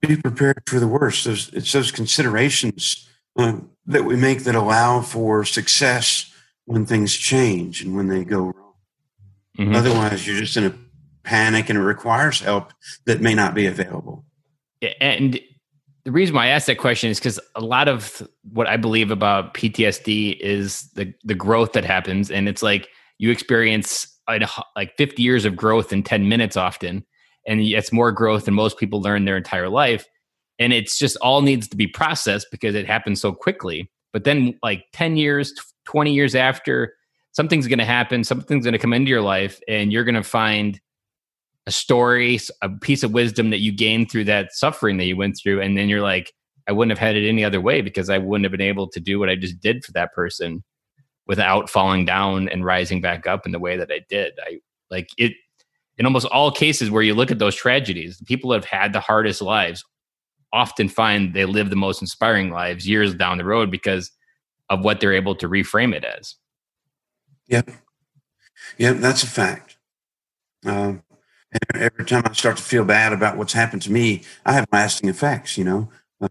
[0.00, 1.24] Be prepared for the worst.
[1.24, 6.29] Those, it's those considerations uh, that we make that allow for success
[6.66, 8.74] when things change and when they go wrong.
[9.58, 9.74] Mm-hmm.
[9.74, 10.74] Otherwise, you're just in a
[11.22, 12.72] panic and it requires help
[13.06, 14.24] that may not be available.
[15.00, 15.38] And
[16.04, 19.10] the reason why I asked that question is because a lot of what I believe
[19.10, 24.06] about PTSD is the the growth that happens, and it's like you experience
[24.76, 27.04] like 50 years of growth in 10 minutes often,
[27.46, 30.06] and it's more growth than most people learn their entire life,
[30.58, 33.90] and it's just all needs to be processed because it happens so quickly.
[34.12, 35.52] But then, like 10 years,
[35.90, 36.94] 20 years after,
[37.32, 40.22] something's going to happen, something's going to come into your life, and you're going to
[40.22, 40.80] find
[41.66, 45.36] a story, a piece of wisdom that you gained through that suffering that you went
[45.36, 45.60] through.
[45.60, 46.32] And then you're like,
[46.68, 49.00] I wouldn't have had it any other way because I wouldn't have been able to
[49.00, 50.62] do what I just did for that person
[51.26, 54.32] without falling down and rising back up in the way that I did.
[54.46, 54.60] I
[54.92, 55.32] like it
[55.98, 58.92] in almost all cases where you look at those tragedies, the people that have had
[58.92, 59.84] the hardest lives
[60.52, 64.12] often find they live the most inspiring lives years down the road because
[64.70, 66.36] of what they're able to reframe it as.
[67.48, 67.70] Yep.
[68.78, 69.76] Yep, that's a fact.
[70.64, 71.02] Um,
[71.74, 75.10] every time I start to feel bad about what's happened to me, I have lasting
[75.10, 76.28] effects, you know, uh,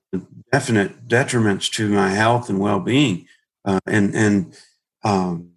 [0.51, 3.27] definite detriments to my health and well being.
[3.65, 4.57] Uh, and and
[5.03, 5.51] um,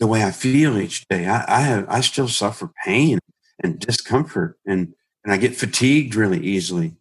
[0.00, 3.20] the way I feel each day, I, I, have I still suffer pain
[3.62, 6.96] and discomfort, and and I get fatigued really easily.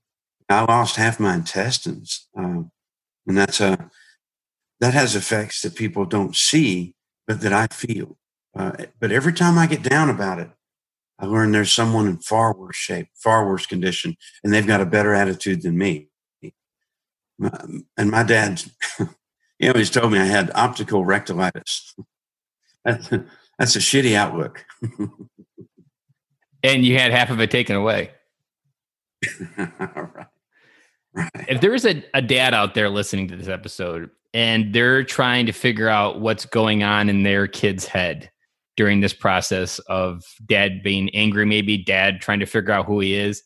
[0.50, 2.63] I lost half my intestines, uh,
[3.26, 3.89] and that's a
[4.84, 6.93] that has effects that people don't see
[7.26, 8.17] but that I feel.
[8.54, 10.50] Uh, but every time I get down about it,
[11.17, 14.86] I learn there's someone in far worse shape, far worse condition, and they've got a
[14.86, 16.10] better attitude than me.
[17.39, 18.62] and my dad,
[19.58, 21.96] he always told me I had optical rectilitis.
[22.84, 23.08] that's,
[23.58, 24.65] that's a shitty outlook.
[26.62, 28.12] and you had half of it taken away.
[29.58, 30.28] right.
[31.47, 35.45] If there is a, a dad out there listening to this episode and they're trying
[35.45, 38.32] to figure out what's going on in their kid's head
[38.76, 43.13] during this process of dad being angry, maybe dad trying to figure out who he
[43.13, 43.43] is.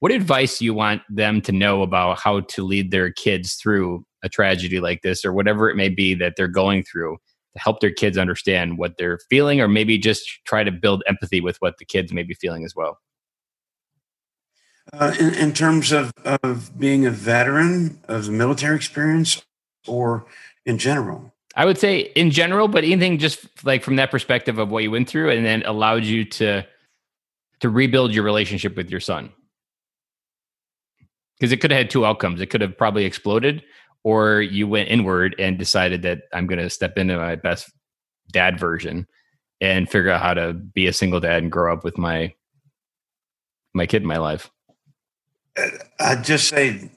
[0.00, 4.04] What advice do you want them to know about how to lead their kids through
[4.22, 7.16] a tragedy like this or whatever it may be that they're going through
[7.54, 11.40] to help their kids understand what they're feeling or maybe just try to build empathy
[11.40, 12.98] with what the kids may be feeling as well?
[14.92, 19.42] Uh, in, in terms of, of being a veteran of military experience
[19.86, 20.26] or
[20.64, 21.32] in general?
[21.56, 24.90] I would say in general, but anything just like from that perspective of what you
[24.90, 26.62] went through and then allowed you to
[27.60, 29.32] to rebuild your relationship with your son.
[31.38, 32.40] Because it could have had two outcomes.
[32.40, 33.62] It could have probably exploded,
[34.04, 37.70] or you went inward and decided that I'm going to step into my best
[38.30, 39.06] dad version
[39.60, 42.34] and figure out how to be a single dad and grow up with my
[43.74, 44.50] my kid in my life.
[45.98, 46.90] I'd just say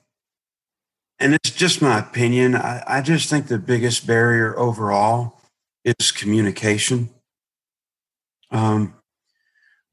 [1.20, 2.56] and it's just my opinion.
[2.56, 5.42] I, I just think the biggest barrier overall
[5.84, 7.10] is communication.
[8.52, 8.94] Um,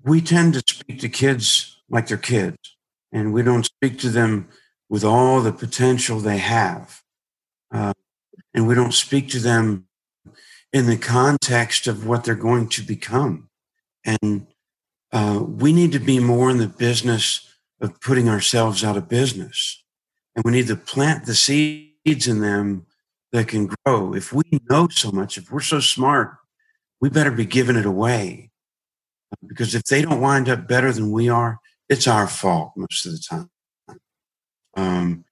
[0.03, 2.77] we tend to speak to kids like they're kids,
[3.13, 4.49] and we don't speak to them
[4.89, 7.03] with all the potential they have.
[7.73, 7.93] Uh,
[8.55, 9.89] and we don't speak to them
[10.73, 13.49] in the context of what they're going to become.
[14.05, 14.47] And
[15.13, 19.83] uh, we need to be more in the business of putting ourselves out of business.
[20.35, 22.87] And we need to plant the seeds in them
[23.33, 24.15] that can grow.
[24.15, 26.37] If we know so much, if we're so smart,
[27.01, 28.51] we better be giving it away.
[29.47, 31.59] Because if they don't wind up better than we are,
[31.89, 33.51] it's our fault most of the time.
[34.77, 35.25] Um,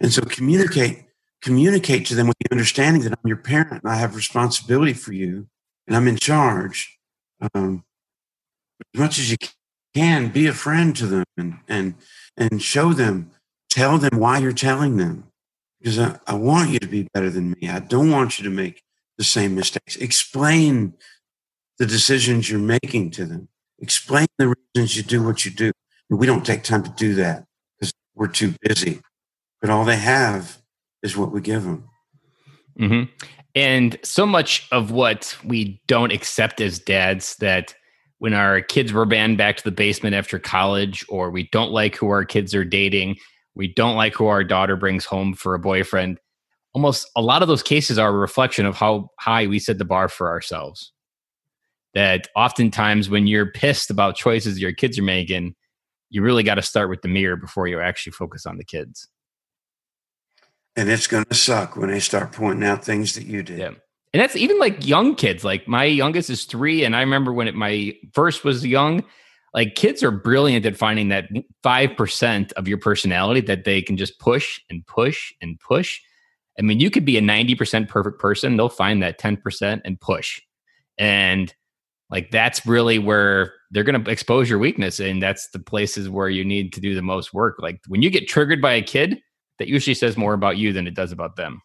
[0.00, 1.04] and so communicate,
[1.40, 5.12] communicate to them with the understanding that I'm your parent and I have responsibility for
[5.12, 5.46] you
[5.86, 6.98] and I'm in charge.
[7.54, 7.84] Um,
[8.94, 9.36] as much as you
[9.94, 11.94] can, be a friend to them and and
[12.36, 13.30] and show them,
[13.70, 15.24] tell them why you're telling them.
[15.80, 17.68] Because I, I want you to be better than me.
[17.68, 18.82] I don't want you to make
[19.18, 19.96] the same mistakes.
[19.96, 20.94] Explain
[21.78, 23.48] the decisions you're making to them.
[23.80, 25.72] Explain the reasons you do what you do.
[26.08, 27.44] And we don't take time to do that
[27.78, 29.00] because we're too busy.
[29.60, 30.58] But all they have
[31.02, 31.88] is what we give them.
[32.78, 33.10] Mm-hmm.
[33.54, 37.74] And so much of what we don't accept as dads that
[38.22, 41.96] when our kids were banned back to the basement after college, or we don't like
[41.96, 43.16] who our kids are dating,
[43.56, 46.20] we don't like who our daughter brings home for a boyfriend.
[46.72, 49.84] Almost a lot of those cases are a reflection of how high we set the
[49.84, 50.92] bar for ourselves.
[51.94, 55.56] That oftentimes, when you're pissed about choices your kids are making,
[56.08, 59.08] you really got to start with the mirror before you actually focus on the kids.
[60.76, 63.58] And it's going to suck when they start pointing out things that you did.
[63.58, 63.81] Yeah
[64.12, 65.44] and that's even like young kids.
[65.44, 69.04] Like my youngest is three, and I remember when it, my first was young.
[69.54, 71.28] Like kids are brilliant at finding that
[71.62, 76.00] five percent of your personality that they can just push and push and push.
[76.58, 79.82] I mean, you could be a ninety percent perfect person; they'll find that ten percent
[79.84, 80.40] and push,
[80.98, 81.54] and
[82.10, 86.28] like that's really where they're going to expose your weakness, and that's the places where
[86.28, 87.56] you need to do the most work.
[87.58, 89.18] Like when you get triggered by a kid,
[89.58, 91.62] that usually says more about you than it does about them.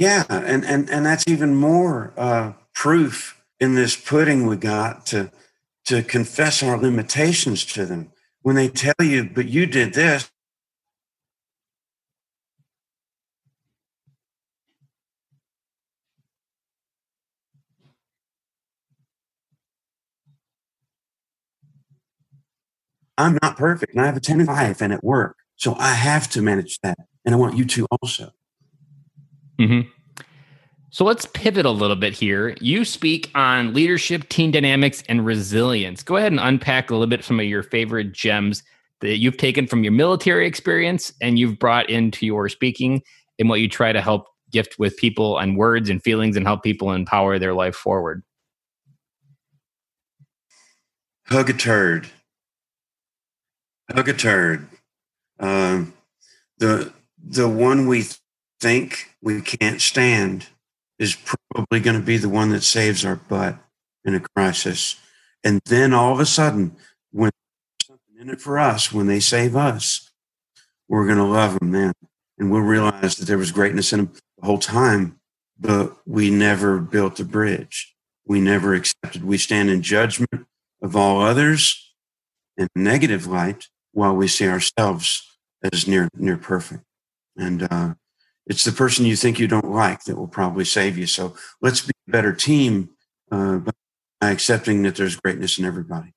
[0.00, 5.32] Yeah, and and and that's even more uh, proof in this pudding we got to
[5.86, 10.30] to confess our limitations to them when they tell you, "But you did this."
[23.18, 25.36] I'm not perfect and I have a 10 life and at work.
[25.56, 26.98] So I have to manage that.
[27.24, 28.32] And I want you to also.
[29.60, 29.88] Mm-hmm.
[30.92, 32.56] So let's pivot a little bit here.
[32.60, 36.02] You speak on leadership, team dynamics, and resilience.
[36.02, 38.64] Go ahead and unpack a little bit some of your favorite gems
[39.00, 43.02] that you've taken from your military experience and you've brought into your speaking
[43.38, 46.62] and what you try to help gift with people and words and feelings and help
[46.62, 48.22] people empower their life forward.
[51.26, 52.08] Hug a turd.
[53.94, 54.68] Hug a turd.
[55.38, 55.94] Um,
[56.58, 56.92] the
[57.22, 58.04] the one we
[58.60, 60.46] think we can't stand
[60.98, 63.56] is probably going to be the one that saves our butt
[64.04, 64.96] in a crisis.
[65.42, 66.76] And then all of a sudden,
[67.10, 67.30] when
[67.82, 70.10] something in it for us, when they save us,
[70.88, 71.92] we're going to love them then.
[72.38, 75.18] And we'll realize that there was greatness in them the whole time,
[75.58, 77.94] but we never built a bridge.
[78.26, 79.24] We never accepted.
[79.24, 80.46] We stand in judgment
[80.82, 81.94] of all others
[82.56, 85.26] in negative light while we see ourselves
[85.72, 86.84] as near near perfect.
[87.36, 87.94] And uh,
[88.50, 91.06] it's the person you think you don't like that will probably save you.
[91.06, 92.90] So let's be a better team
[93.30, 93.72] uh, by
[94.22, 96.12] accepting that there's greatness in everybody.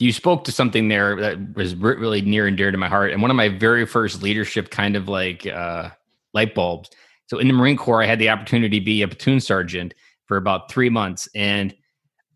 [0.00, 3.22] You spoke to something there that was really near and dear to my heart, and
[3.22, 5.90] one of my very first leadership kind of like uh,
[6.34, 6.90] light bulbs.
[7.26, 9.94] So in the Marine Corps, I had the opportunity to be a platoon sergeant
[10.26, 11.72] for about three months, and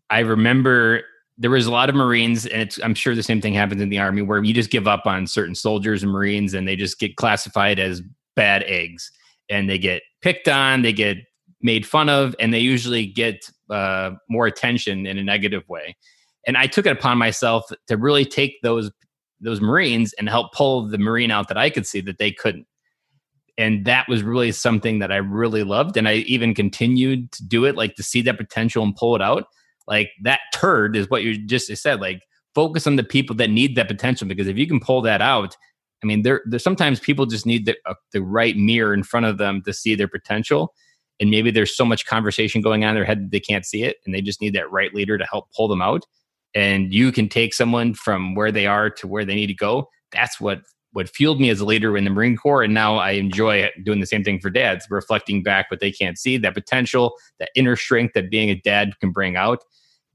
[0.09, 1.01] I remember
[1.37, 3.99] there was a lot of Marines, and I'm sure the same thing happens in the
[3.99, 7.17] Army, where you just give up on certain soldiers and Marines, and they just get
[7.17, 8.01] classified as
[8.39, 9.11] bad eggs
[9.49, 11.17] and they get picked on, they get
[11.61, 15.97] made fun of, and they usually get uh, more attention in a negative way.
[16.47, 18.89] And I took it upon myself to really take those
[19.41, 22.65] those Marines and help pull the Marine out that I could see that they couldn't.
[23.57, 25.97] And that was really something that I really loved.
[25.97, 29.21] And I even continued to do it, like to see that potential and pull it
[29.21, 29.45] out.
[29.87, 32.01] Like that turd is what you just said.
[32.01, 32.21] Like
[32.55, 35.55] focus on the people that need that potential because if you can pull that out,
[36.03, 39.25] I mean, there, there sometimes people just need the, uh, the right mirror in front
[39.25, 40.73] of them to see their potential.
[41.19, 43.83] And maybe there's so much conversation going on in their head that they can't see
[43.83, 43.97] it.
[44.05, 46.05] And they just need that right leader to help pull them out.
[46.55, 49.89] And you can take someone from where they are to where they need to go.
[50.11, 50.61] That's what
[50.93, 52.63] what fueled me as a leader in the Marine Corps.
[52.63, 56.17] And now I enjoy doing the same thing for dads, reflecting back what they can't
[56.17, 59.59] see, that potential, that inner strength that being a dad can bring out.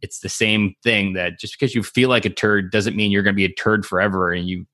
[0.05, 3.23] it's the same thing that just because you feel like a turd doesn't mean you're
[3.23, 4.67] going to be a turd forever and you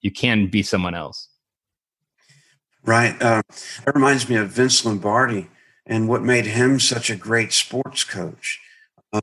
[0.00, 1.28] you can be someone else.
[2.84, 3.42] Right uh,
[3.84, 5.48] that reminds me of vince lombardi
[5.86, 8.60] and what made him such a great sports coach.
[9.12, 9.20] Uh,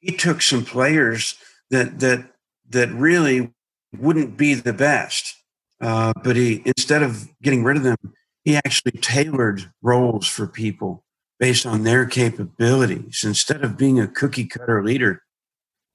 [0.00, 1.36] he took some players
[1.70, 2.32] that that
[2.70, 3.52] that really
[3.96, 5.36] wouldn't be the best
[5.80, 7.96] uh, but he instead of getting rid of them
[8.44, 11.04] he actually tailored roles for people
[11.38, 13.22] based on their capabilities.
[13.24, 15.22] Instead of being a cookie cutter leader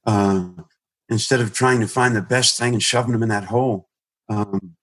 [0.05, 0.49] uh,
[1.09, 3.89] instead of trying to find the best thing and shoving them in that hole
[4.30, 4.76] um,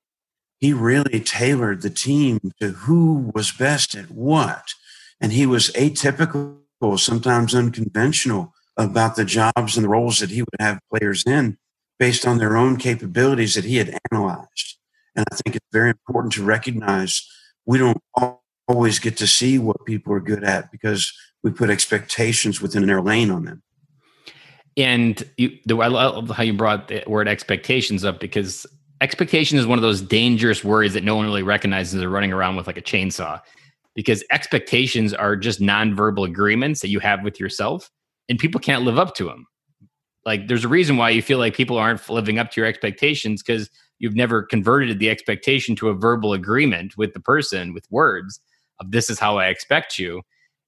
[0.59, 4.74] he really tailored the team to who was best at what
[5.20, 6.59] and he was atypical
[6.97, 11.59] sometimes unconventional about the jobs and the roles that he would have players in
[11.99, 14.78] based on their own capabilities that he had analyzed
[15.14, 17.26] and i think it's very important to recognize
[17.66, 18.01] we don't
[18.70, 21.12] always get to see what people are good at because
[21.43, 23.62] we put expectations within their lane on them.
[24.76, 28.66] And you, I love how you brought the word expectations up because
[29.01, 31.98] expectation is one of those dangerous words that no one really recognizes.
[31.98, 33.40] They're running around with like a chainsaw
[33.94, 37.90] because expectations are just nonverbal agreements that you have with yourself,
[38.28, 39.46] and people can't live up to them.
[40.24, 43.42] Like, there's a reason why you feel like people aren't living up to your expectations
[43.42, 48.40] because you've never converted the expectation to a verbal agreement with the person with words
[48.80, 50.22] of this is how I expect you.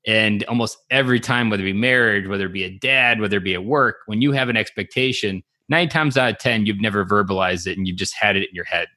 [0.07, 3.45] And almost every time, whether it be married, whether it be a dad, whether it
[3.45, 7.05] be at work, when you have an expectation, nine times out of 10, you've never
[7.05, 8.89] verbalized it and you've just had it in your head.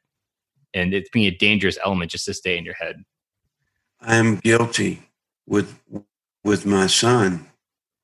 [0.73, 2.97] And it's being a dangerous element just to stay in your head.
[4.01, 5.09] I am guilty
[5.47, 5.79] with
[6.43, 7.47] with my son.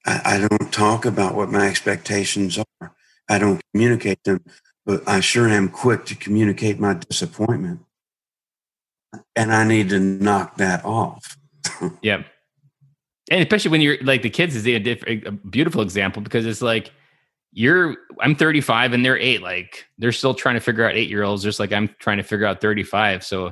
[0.06, 2.94] I, I don't talk about what my expectations are.
[3.30, 4.44] I don't communicate them,
[4.86, 7.82] but I sure am quick to communicate my disappointment
[9.36, 11.38] and I need to knock that off.
[12.02, 12.24] yeah.
[13.30, 16.92] And especially when you're like the kids is a, a beautiful example because it's like
[17.52, 19.42] you're I'm 35 and they're eight.
[19.42, 22.24] Like they're still trying to figure out eight year olds, just like I'm trying to
[22.24, 23.24] figure out 35.
[23.24, 23.52] So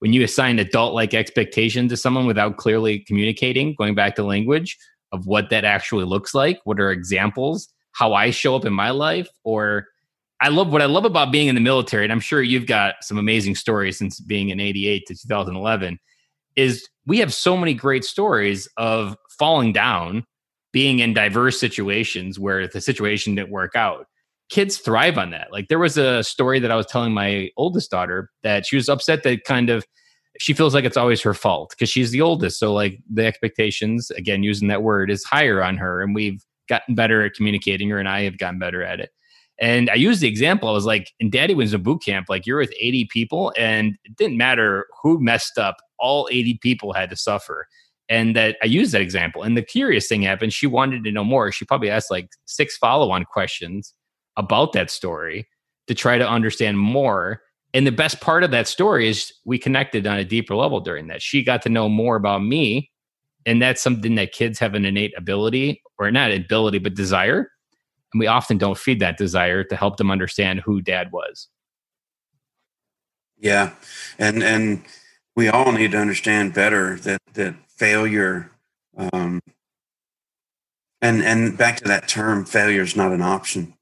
[0.00, 4.78] when you assign adult like expectation to someone without clearly communicating, going back to language
[5.12, 8.90] of what that actually looks like, what are examples, how I show up in my
[8.90, 9.88] life, or
[10.40, 12.94] I love what I love about being in the military, and I'm sure you've got
[13.02, 15.98] some amazing stories since being in 88 to 2011,
[16.56, 20.24] is we have so many great stories of falling down,
[20.72, 24.06] being in diverse situations where the situation didn't work out.
[24.50, 25.48] Kids thrive on that.
[25.52, 28.88] Like there was a story that I was telling my oldest daughter that she was
[28.88, 29.84] upset that kind of
[30.38, 32.58] she feels like it's always her fault because she's the oldest.
[32.58, 36.00] So like the expectations, again, using that word, is higher on her.
[36.02, 39.10] And we've gotten better at communicating her and I have gotten better at it.
[39.60, 40.70] And I used the example.
[40.70, 43.94] I was like, in Daddy was a boot camp, like you're with 80 people, and
[44.04, 47.66] it didn't matter who messed up, all 80 people had to suffer.
[48.10, 49.42] And that I used that example.
[49.42, 50.52] And the curious thing happened.
[50.52, 51.50] She wanted to know more.
[51.52, 53.94] She probably asked like six follow on questions
[54.36, 55.48] about that story
[55.86, 57.40] to try to understand more.
[57.72, 61.06] And the best part of that story is we connected on a deeper level during
[61.06, 61.22] that.
[61.22, 62.90] She got to know more about me.
[63.46, 67.48] And that's something that kids have an innate ability, or not ability, but desire
[68.12, 71.48] and we often don't feed that desire to help them understand who dad was.
[73.38, 73.72] Yeah.
[74.18, 74.84] And and
[75.36, 78.50] we all need to understand better that that failure
[78.98, 79.40] um
[81.00, 83.74] and and back to that term failure is not an option.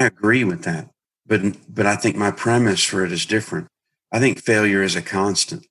[0.00, 0.90] I agree with that.
[1.26, 3.68] But but I think my premise for it is different.
[4.10, 5.66] I think failure is a constant.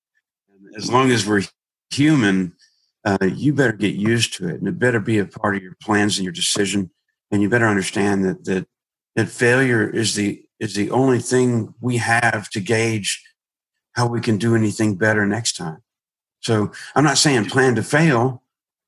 [0.76, 1.42] as long as we're
[1.90, 2.54] human,
[3.04, 5.76] uh, you better get used to it and it better be a part of your
[5.82, 6.90] plans and your decision
[7.30, 8.66] and you better understand that that
[9.14, 13.22] that failure is the is the only thing we have to gauge
[13.92, 15.82] how we can do anything better next time.
[16.44, 18.42] So I'm not saying plan to fail.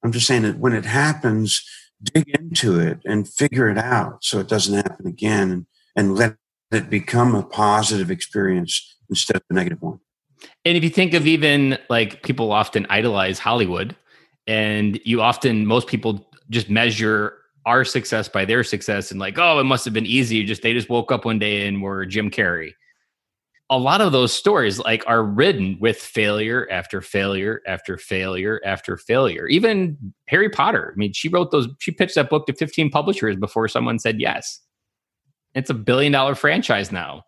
[0.05, 1.65] I'm just saying that when it happens,
[2.03, 6.37] dig into it and figure it out so it doesn't happen again and, let
[6.71, 9.99] it become a positive experience instead of a negative one.
[10.67, 13.97] And if you think of even like people often idolize Hollywood,
[14.47, 19.59] and you often, most people just measure our success by their success and like, oh,
[19.59, 20.45] it must have been easy.
[20.45, 22.75] Just they just woke up one day and were Jim Carrey.
[23.69, 28.97] A lot of those stories like are ridden with failure after failure after failure after
[28.97, 29.47] failure.
[29.49, 30.93] Even Harry Potter.
[30.95, 34.21] I mean, she wrote those, she pitched that book to 15 publishers before someone said
[34.21, 34.61] yes.
[35.55, 37.25] It's a billion dollar franchise now.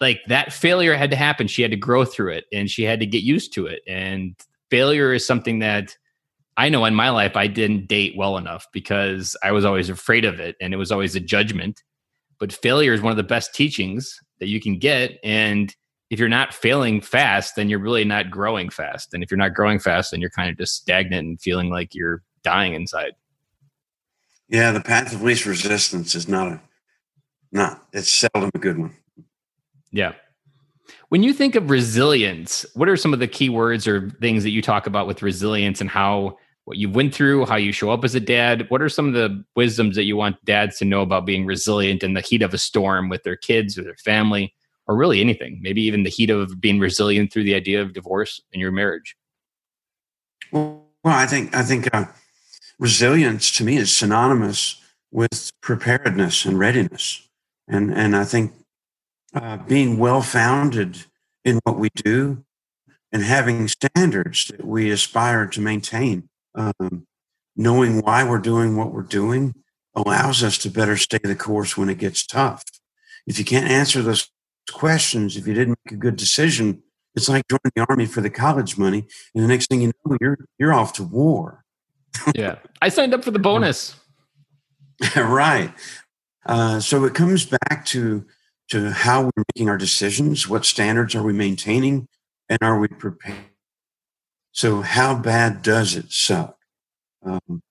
[0.00, 1.46] Like that failure had to happen.
[1.46, 3.80] She had to grow through it and she had to get used to it.
[3.86, 4.34] And
[4.70, 5.96] failure is something that
[6.56, 10.24] I know in my life I didn't date well enough because I was always afraid
[10.24, 11.82] of it and it was always a judgment.
[12.38, 15.20] But failure is one of the best teachings that you can get.
[15.22, 15.72] And
[16.10, 19.14] if you're not failing fast, then you're really not growing fast.
[19.14, 21.94] And if you're not growing fast, then you're kind of just stagnant and feeling like
[21.94, 23.12] you're dying inside.
[24.48, 26.60] Yeah, the path of least resistance is not a
[27.52, 28.96] not it's seldom a good one.
[29.92, 30.14] Yeah.
[31.10, 34.50] When you think of resilience, what are some of the key words or things that
[34.50, 38.04] you talk about with resilience and how what you've went through, how you show up
[38.04, 38.66] as a dad?
[38.70, 42.02] What are some of the wisdoms that you want dads to know about being resilient
[42.02, 44.54] in the heat of a storm with their kids or their family,
[44.86, 45.58] or really anything?
[45.60, 49.16] Maybe even the heat of being resilient through the idea of divorce in your marriage.
[50.52, 52.06] Well, well I think I think uh,
[52.78, 57.28] resilience to me is synonymous with preparedness and readiness,
[57.66, 58.52] and and I think
[59.34, 61.04] uh, being well founded
[61.44, 62.44] in what we do
[63.10, 67.06] and having standards that we aspire to maintain, um,
[67.56, 69.54] knowing why we're doing what we're doing
[69.94, 72.64] allows us to better stay the course when it gets tough.
[73.26, 74.30] If you can't answer those
[74.70, 76.82] questions, if you didn't make a good decision,
[77.14, 80.16] it's like joining the army for the college money, and the next thing you know,
[80.20, 81.64] you're you're off to war.
[82.34, 83.96] yeah, I signed up for the bonus.
[85.16, 85.72] right.
[86.46, 88.24] Uh, so it comes back to
[88.70, 90.48] to how we're making our decisions.
[90.48, 92.08] What standards are we maintaining,
[92.48, 93.51] and are we prepared?
[94.52, 96.56] So, how bad does it suck?
[97.24, 97.62] Um,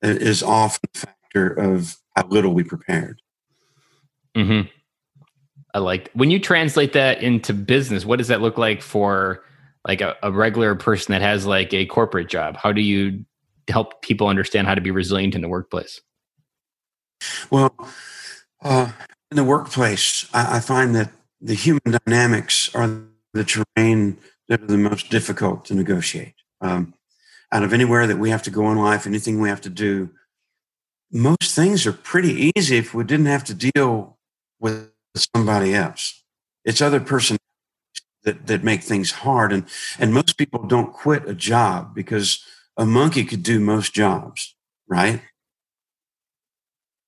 [0.00, 3.20] it is often a factor of how little we prepared.
[4.36, 4.68] Mm-hmm.
[5.74, 8.04] I like when you translate that into business.
[8.04, 9.44] What does that look like for
[9.86, 12.56] like a, a regular person that has like a corporate job?
[12.56, 13.24] How do you
[13.68, 16.00] help people understand how to be resilient in the workplace?
[17.50, 17.74] Well,
[18.62, 18.92] uh,
[19.30, 24.18] in the workplace, I, I, find that the human dynamics are the terrain
[24.48, 26.34] that are the most difficult to negotiate.
[26.60, 26.94] Um,
[27.50, 30.10] out of anywhere that we have to go in life, anything we have to do,
[31.10, 34.18] most things are pretty easy if we didn't have to deal
[34.58, 36.24] with somebody else.
[36.64, 37.36] It's other person
[38.24, 39.52] that, that make things hard.
[39.52, 39.64] And,
[39.98, 42.44] and most people don't quit a job because
[42.76, 44.54] a monkey could do most jobs,
[44.88, 45.20] right?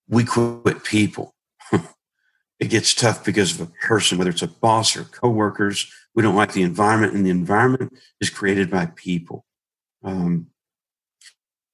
[0.08, 1.34] We quit people.
[2.64, 5.90] it gets tough because of a person, whether it's a boss or coworkers.
[6.14, 9.44] We don't like the environment, and the environment is created by people.
[10.02, 10.48] Um,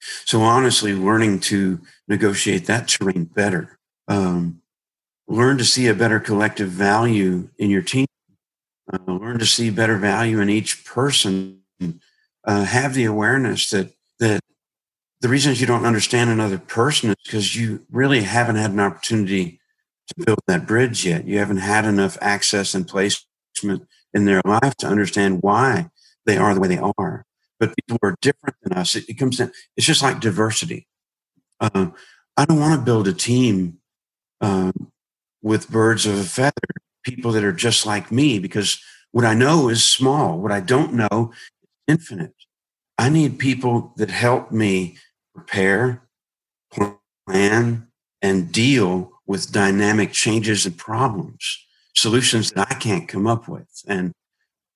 [0.01, 3.79] so honestly, learning to negotiate that terrain better,
[4.09, 4.63] um,
[5.29, 8.07] learn to see a better collective value in your team,
[8.93, 11.61] uh, learn to see better value in each person
[12.45, 14.41] uh, have the awareness that that
[15.21, 19.60] the reasons you don't understand another person is because you really haven't had an opportunity
[20.11, 21.27] to build that bridge yet.
[21.27, 25.91] You haven't had enough access and placement in their life to understand why
[26.27, 27.25] they are the way they are.
[27.59, 28.95] But people are different than us.
[28.95, 30.87] It, it comes in, it's just like diversity.
[31.61, 31.91] Uh,
[32.37, 33.79] I don't want to build a team
[34.41, 34.93] um,
[35.43, 36.53] with birds of a feather,
[37.05, 38.83] people that are just like me, because
[39.13, 40.39] what I know is small.
[40.39, 42.35] What I don't know is infinite.
[42.99, 44.97] I need people that help me
[45.35, 46.03] prepare,
[47.27, 47.89] plan,
[48.23, 51.65] and deal with dynamic changes and problems,
[51.95, 53.69] solutions that I can't come up with.
[53.87, 54.11] And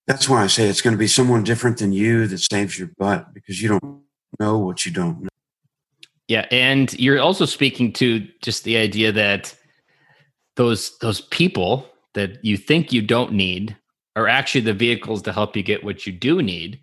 [0.07, 2.89] that's why I say it's going to be someone different than you that saves your
[2.97, 4.03] butt because you don't
[4.39, 5.29] know what you don't know.
[6.29, 9.53] Yeah, and you're also speaking to just the idea that
[10.55, 13.77] those those people that you think you don't need
[14.15, 16.79] are actually the vehicles to help you get what you do need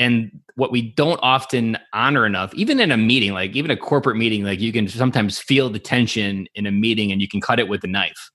[0.00, 4.16] and what we don't often honor enough even in a meeting like even a corporate
[4.16, 7.60] meeting like you can sometimes feel the tension in a meeting and you can cut
[7.60, 8.30] it with a knife.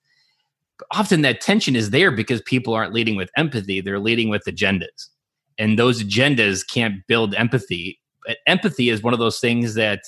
[0.78, 4.44] But often that tension is there because people aren't leading with empathy they're leading with
[4.46, 5.10] agendas.
[5.58, 8.00] And those agendas can't build empathy.
[8.26, 10.02] But empathy is one of those things that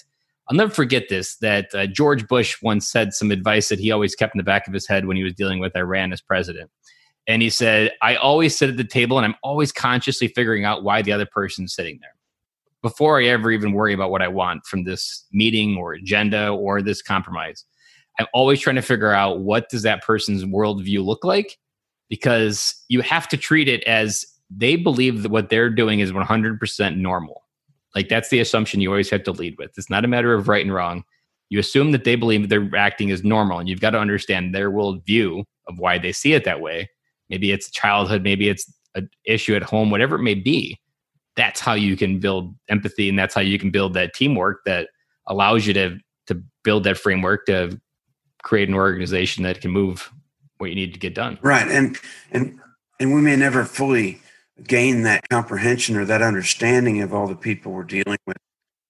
[0.50, 4.16] i'll never forget this that uh, george bush once said some advice that he always
[4.16, 6.72] kept in the back of his head when he was dealing with iran as president
[7.28, 10.84] and he said, I always sit at the table and I'm always consciously figuring out
[10.84, 12.16] why the other person's sitting there
[12.82, 16.82] before I ever even worry about what I want from this meeting or agenda or
[16.82, 17.66] this compromise.
[18.20, 21.58] I'm always trying to figure out what does that person's worldview look like
[22.10, 26.98] because you have to treat it as they believe that what they're doing is 100%
[26.98, 27.44] normal.
[27.94, 29.72] Like that's the assumption you always have to lead with.
[29.78, 31.04] It's not a matter of right and wrong.
[31.50, 34.70] You assume that they believe they're acting as normal, and you've got to understand their
[34.70, 36.90] worldview of why they see it that way
[37.30, 40.80] maybe it's childhood maybe it's an issue at home whatever it may be.
[41.36, 44.90] That's how you can build empathy and that's how you can build that teamwork that
[45.28, 45.98] allows you to
[46.28, 47.80] to build that framework to
[48.44, 50.12] create an organization that can move
[50.58, 51.38] what you need to get done.
[51.42, 51.98] Right and
[52.32, 52.60] and
[53.00, 54.22] and we may never fully
[54.64, 58.38] gain that comprehension or that understanding of all the people we're dealing with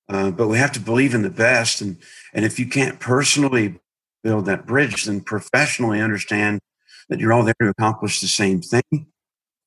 [0.09, 1.97] uh, but we have to believe in the best and
[2.33, 3.77] and if you can't personally
[4.23, 6.61] build that bridge then professionally understand
[7.09, 9.07] that you're all there to accomplish the same thing.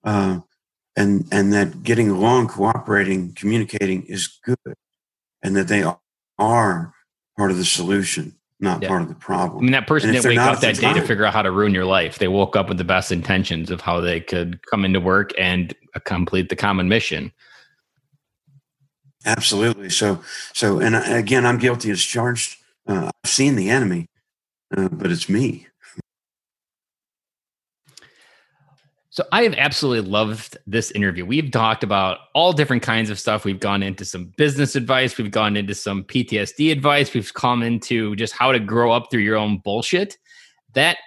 [0.05, 0.41] Uh,
[0.97, 4.75] and, and that getting along, cooperating, communicating is good.
[5.43, 5.83] And that they
[6.39, 6.93] are
[7.39, 8.89] part of the solution, not Yeah.
[8.89, 9.61] part of the problem.
[9.61, 11.73] I mean, that person didn't wake up that day to figure out how to ruin
[11.73, 12.19] your life.
[12.19, 15.75] They woke up with the best intentions of how they could come into work and
[15.95, 17.33] uh, complete the common mission.
[19.25, 19.91] Absolutely.
[19.91, 20.23] So,
[20.55, 22.57] so, and again, I'm guilty as charged.
[22.87, 24.09] Uh, I've seen the enemy,
[24.77, 25.67] uh, but it's me.
[29.13, 31.27] So I have absolutely loved this interview.
[31.27, 33.45] We've talked about all different kinds of stuff.
[33.45, 35.19] We've gone into some business advice.
[35.19, 37.13] We've gone into some PTSD advice.
[37.13, 40.17] We've come into just how to grow up through your own bullshit.
[40.75, 40.99] That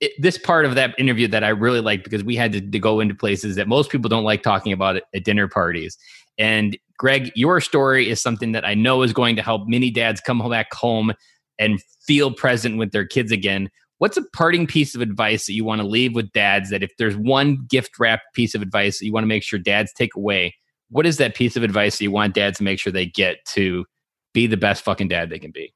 [0.00, 2.78] it, this part of that interview that I really liked because we had to, to
[2.78, 5.98] go into places that most people don't like talking about at, at dinner parties.
[6.38, 10.18] And Greg, your story is something that I know is going to help many dads
[10.18, 11.12] come back home
[11.58, 13.70] and feel present with their kids again.
[13.98, 16.96] What's a parting piece of advice that you want to leave with dads that if
[16.98, 20.14] there's one gift wrapped piece of advice that you want to make sure dads take
[20.16, 20.54] away,
[20.90, 23.38] what is that piece of advice that you want dads to make sure they get
[23.46, 23.84] to
[24.32, 25.72] be the best fucking dad they can be?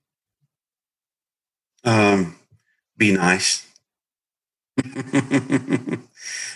[1.85, 2.37] Um,
[2.97, 3.67] be nice.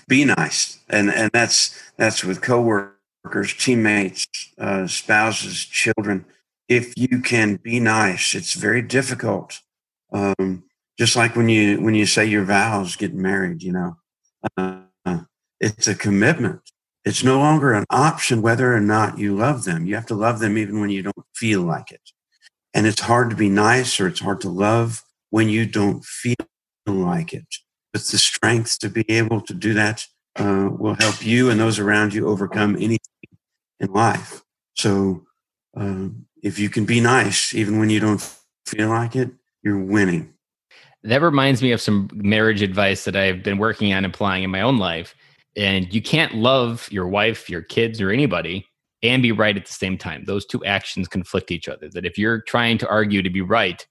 [0.09, 4.27] be nice, and and that's that's with coworkers, teammates,
[4.59, 6.25] uh, spouses, children.
[6.69, 9.61] If you can be nice, it's very difficult.
[10.13, 10.65] Um,
[10.99, 13.97] just like when you when you say your vows, getting married, you know,
[14.57, 15.21] uh,
[15.61, 16.61] it's a commitment.
[17.05, 19.87] It's no longer an option whether or not you love them.
[19.87, 22.01] You have to love them even when you don't feel like it.
[22.75, 26.37] And it's hard to be nice or it's hard to love when you don't feel
[26.87, 27.47] like it.
[27.93, 31.79] But the strength to be able to do that uh, will help you and those
[31.79, 32.99] around you overcome anything
[33.81, 34.43] in life.
[34.75, 35.25] So
[35.77, 38.21] um, if you can be nice, even when you don't
[38.67, 39.31] feel like it,
[39.63, 40.32] you're winning.
[41.05, 44.61] That reminds me of some marriage advice that I've been working on applying in my
[44.61, 45.15] own life.
[45.57, 48.67] And you can't love your wife, your kids, or anybody
[49.03, 50.25] and be right at the same time.
[50.25, 51.89] Those two actions conflict each other.
[51.91, 53.85] That if you're trying to argue to be right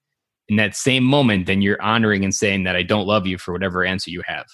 [0.47, 3.51] in that same moment, then you're honoring and saying that I don't love you for
[3.51, 4.47] whatever answer you have.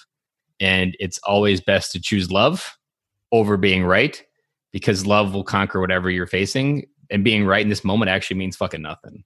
[0.60, 2.76] And it's always best to choose love
[3.30, 4.22] over being right
[4.72, 6.86] because love will conquer whatever you're facing.
[7.10, 9.24] And being right in this moment actually means fucking nothing.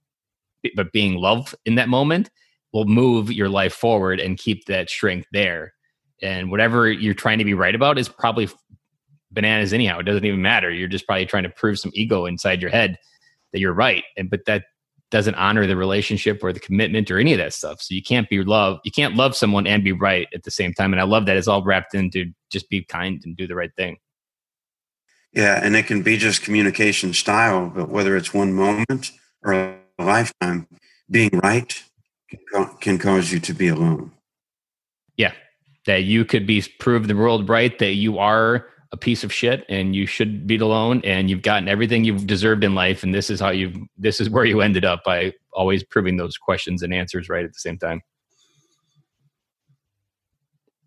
[0.75, 2.29] But being love in that moment
[2.73, 5.73] will move your life forward and keep that strength there.
[6.21, 8.49] And whatever you're trying to be right about is probably
[9.31, 9.99] bananas anyhow.
[9.99, 10.71] It doesn't even matter.
[10.71, 12.97] You're just probably trying to prove some ego inside your head
[13.51, 14.03] that you're right.
[14.17, 14.65] And but that
[15.11, 17.79] doesn't honor the relationship or the commitment or any of that stuff.
[17.81, 18.79] So you can't be love.
[18.83, 20.91] You can't love someone and be right at the same time.
[20.91, 23.69] And I love that it's all wrapped into just be kind and do the right
[23.75, 23.97] thing.
[25.33, 29.11] Yeah, and it can be just communication style, but whether it's one moment
[29.43, 30.67] or a lifetime,
[31.09, 31.83] being right
[32.79, 34.11] can, cause you to be alone.
[35.17, 35.33] Yeah,
[35.85, 39.65] that you could be prove the world right that you are a piece of shit
[39.69, 43.03] and you should be alone and you've gotten everything you've deserved in life.
[43.03, 46.37] And this is how you this is where you ended up by always proving those
[46.37, 48.01] questions and answers right at the same time.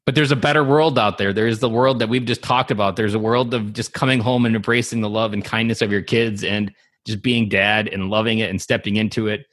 [0.04, 1.32] But there's a better world out there.
[1.32, 2.94] There's the world that we've just talked about.
[2.94, 6.02] There's a world of just coming home and embracing the love and kindness of your
[6.02, 6.72] kids and
[7.06, 9.46] just being dad and loving it and stepping into it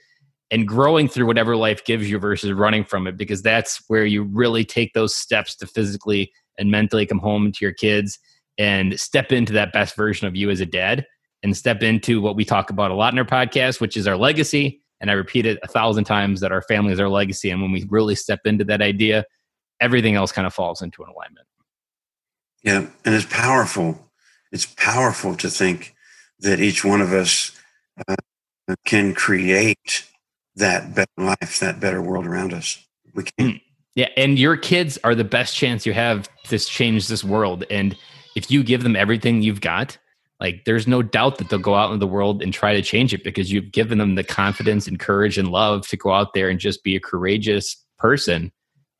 [0.52, 4.24] and growing through whatever life gives you versus running from it because that's where you
[4.24, 8.20] really take those steps to physically and mentally come home to your kids
[8.58, 11.06] and step into that best version of you as a dad
[11.42, 14.16] and step into what we talk about a lot in our podcast, which is our
[14.16, 14.82] legacy.
[15.02, 17.50] And I repeat it a thousand times that our family is our legacy.
[17.50, 19.26] And when we really step into that idea,
[19.82, 21.48] everything else kind of falls into an alignment.
[22.64, 24.12] Yeah, and it's powerful.
[24.52, 25.96] It's powerful to think
[26.40, 27.52] that each one of us
[28.08, 28.16] uh,
[28.86, 30.06] can create
[30.56, 32.84] that better life, that better world around us.
[33.14, 33.52] We can.
[33.52, 33.58] Hmm.
[33.96, 37.64] Yeah, and your kids are the best chance you have to change this world.
[37.70, 37.96] And
[38.36, 39.98] if you give them everything you've got,
[40.40, 43.14] like there's no doubt that they'll go out in the world and try to change
[43.14, 46.50] it because you've given them the confidence and courage and love to go out there
[46.50, 48.52] and just be a courageous person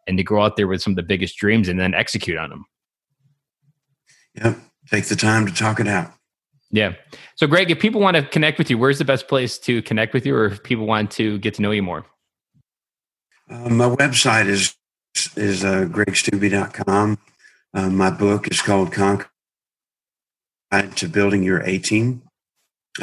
[0.08, 2.50] and to go out there with some of the biggest dreams and then execute on
[2.50, 2.66] them.
[4.36, 4.58] Yep.
[4.90, 6.14] Take the time to talk it out.
[6.74, 6.94] Yeah.
[7.36, 10.14] So, Greg, if people want to connect with you, where's the best place to connect
[10.14, 12.04] with you, or if people want to get to know you more?
[13.50, 14.76] Uh, my website is
[15.38, 17.20] is uh, gregstube.com.
[17.76, 19.30] Uh, my book is called Conquer
[20.96, 22.24] to Building Your A Team.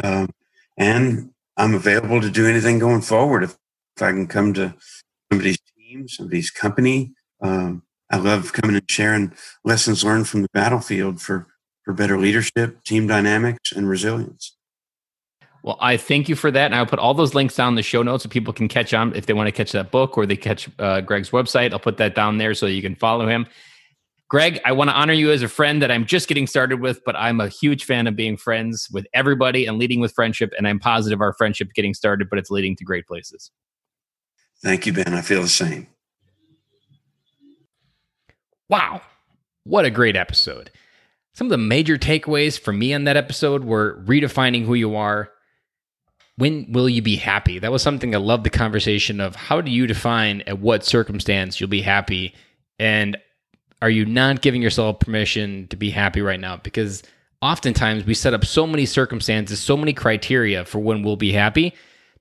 [0.03, 0.31] Um,
[0.77, 3.45] and I'm available to do anything going forward.
[3.45, 3.57] If,
[3.97, 4.75] if I can come to
[5.31, 9.33] somebody's team, somebody's company, um, I love coming and sharing
[9.65, 11.47] lessons learned from the battlefield for,
[11.85, 14.57] for better leadership, team dynamics, and resilience.
[15.63, 16.67] Well, I thank you for that.
[16.67, 18.95] And I'll put all those links down in the show notes so people can catch
[18.95, 21.73] on if they want to catch that book or they catch uh, Greg's website.
[21.73, 23.47] I'll put that down there so you can follow him.
[24.29, 27.01] Greg, I want to honor you as a friend that I'm just getting started with,
[27.05, 30.53] but I'm a huge fan of being friends with everybody and leading with friendship.
[30.57, 33.51] And I'm positive our friendship getting started, but it's leading to great places.
[34.63, 35.15] Thank you, Ben.
[35.15, 35.89] I feel the same.
[38.69, 39.03] Wow.
[39.65, 40.71] What a great episode.
[41.35, 45.31] Some of the major takeaways for me on that episode were redefining who you are.
[46.37, 47.59] When will you be happy?
[47.59, 51.61] That was something I loved the conversation of how do you define at what circumstance
[51.61, 52.35] you'll be happy?
[52.79, 53.17] And
[53.83, 56.57] are you not giving yourself permission to be happy right now?
[56.57, 57.03] Because
[57.43, 61.75] oftentimes we set up so many circumstances, so many criteria for when we'll be happy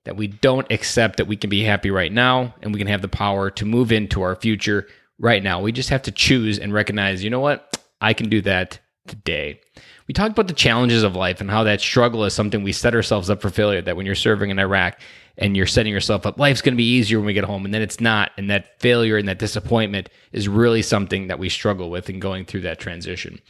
[0.04, 3.02] that we don't accept that we can be happy right now and we can have
[3.02, 4.86] the power to move into our future
[5.18, 5.60] right now.
[5.60, 7.78] We just have to choose and recognize, you know what?
[8.00, 9.60] I can do that today.
[10.06, 12.94] We talked about the challenges of life and how that struggle is something we set
[12.94, 13.82] ourselves up for failure.
[13.82, 15.00] That when you're serving in Iraq
[15.38, 17.72] and you're setting yourself up, life's going to be easier when we get home, and
[17.72, 18.32] then it's not.
[18.36, 22.44] And that failure and that disappointment is really something that we struggle with in going
[22.44, 23.40] through that transition.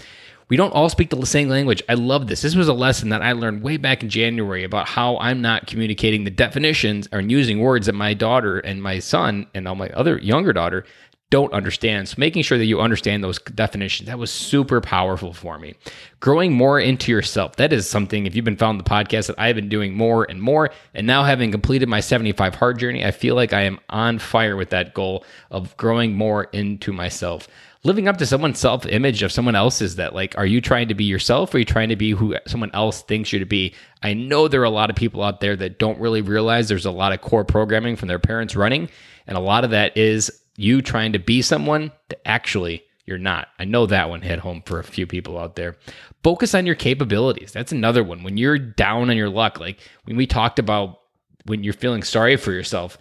[0.51, 1.81] We don't all speak the same language.
[1.89, 2.43] I love this.
[2.43, 5.69] This was a lesson that I learned way back in January about how I'm not
[5.69, 9.89] communicating the definitions or using words that my daughter and my son and all my
[9.91, 10.85] other younger daughter
[11.31, 12.09] don't understand.
[12.09, 15.75] So making sure that you understand those definitions, that was super powerful for me.
[16.19, 17.57] Growing more into yourself.
[17.57, 20.43] That is something, if you've been following the podcast, that I've been doing more and
[20.43, 20.71] more.
[20.93, 24.57] And now having completed my 75 hard journey, I feel like I am on fire
[24.57, 27.49] with that goal of growing more into myself.
[27.83, 30.95] Living up to someone's self image of someone else's that, like, are you trying to
[30.95, 33.75] be yourself or are you trying to be who someone else thinks you to be?
[34.03, 36.85] I know there are a lot of people out there that don't really realize there's
[36.85, 38.91] a lot of core programming from their parents running.
[39.27, 43.49] And a lot of that is you trying to be someone that actually you're not.
[43.59, 45.77] I know that one hit home for a few people out there.
[46.23, 47.51] Focus on your capabilities.
[47.51, 48.23] That's another one.
[48.23, 50.99] When you're down on your luck, like when we talked about
[51.47, 52.99] when you're feeling sorry for yourself,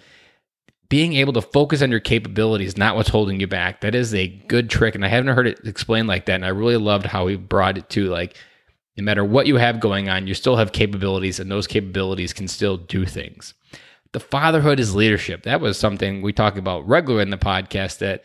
[0.88, 3.82] being able to focus on your capabilities, not what's holding you back.
[3.82, 4.95] That is a good trick.
[4.95, 6.36] And I haven't heard it explained like that.
[6.36, 8.36] And I really loved how he brought it to like,
[8.97, 12.47] no matter what you have going on, you still have capabilities, and those capabilities can
[12.47, 13.53] still do things
[14.12, 15.43] the fatherhood is leadership.
[15.43, 18.24] That was something we talk about regularly in the podcast that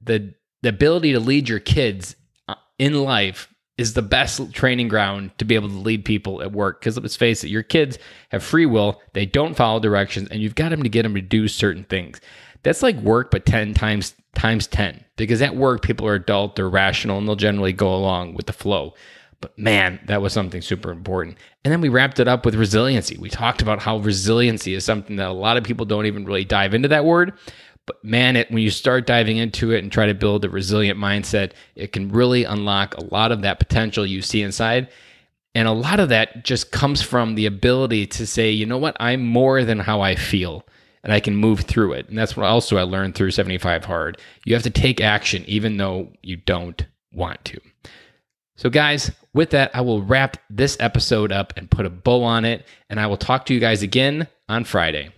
[0.00, 2.16] the the ability to lead your kids
[2.48, 6.50] uh, in life is the best training ground to be able to lead people at
[6.50, 6.80] work.
[6.80, 7.98] Because let's face it your kids
[8.30, 11.20] have free will they don't follow directions and you've got them to get them to
[11.20, 12.20] do certain things.
[12.62, 16.68] That's like work but 10 times times 10 because at work people are adult they're
[16.68, 18.94] rational and they'll generally go along with the flow
[19.40, 21.36] but man, that was something super important.
[21.64, 23.16] And then we wrapped it up with resiliency.
[23.18, 26.44] We talked about how resiliency is something that a lot of people don't even really
[26.44, 27.32] dive into that word.
[27.86, 30.98] But man, it, when you start diving into it and try to build a resilient
[30.98, 34.88] mindset, it can really unlock a lot of that potential you see inside.
[35.54, 38.96] And a lot of that just comes from the ability to say, you know what,
[39.00, 40.66] I'm more than how I feel
[41.02, 42.08] and I can move through it.
[42.08, 44.20] And that's what also I learned through 75 Hard.
[44.44, 47.60] You have to take action even though you don't want to.
[48.58, 52.44] So, guys, with that, I will wrap this episode up and put a bow on
[52.44, 52.66] it.
[52.90, 55.10] And I will talk to you guys again on Friday.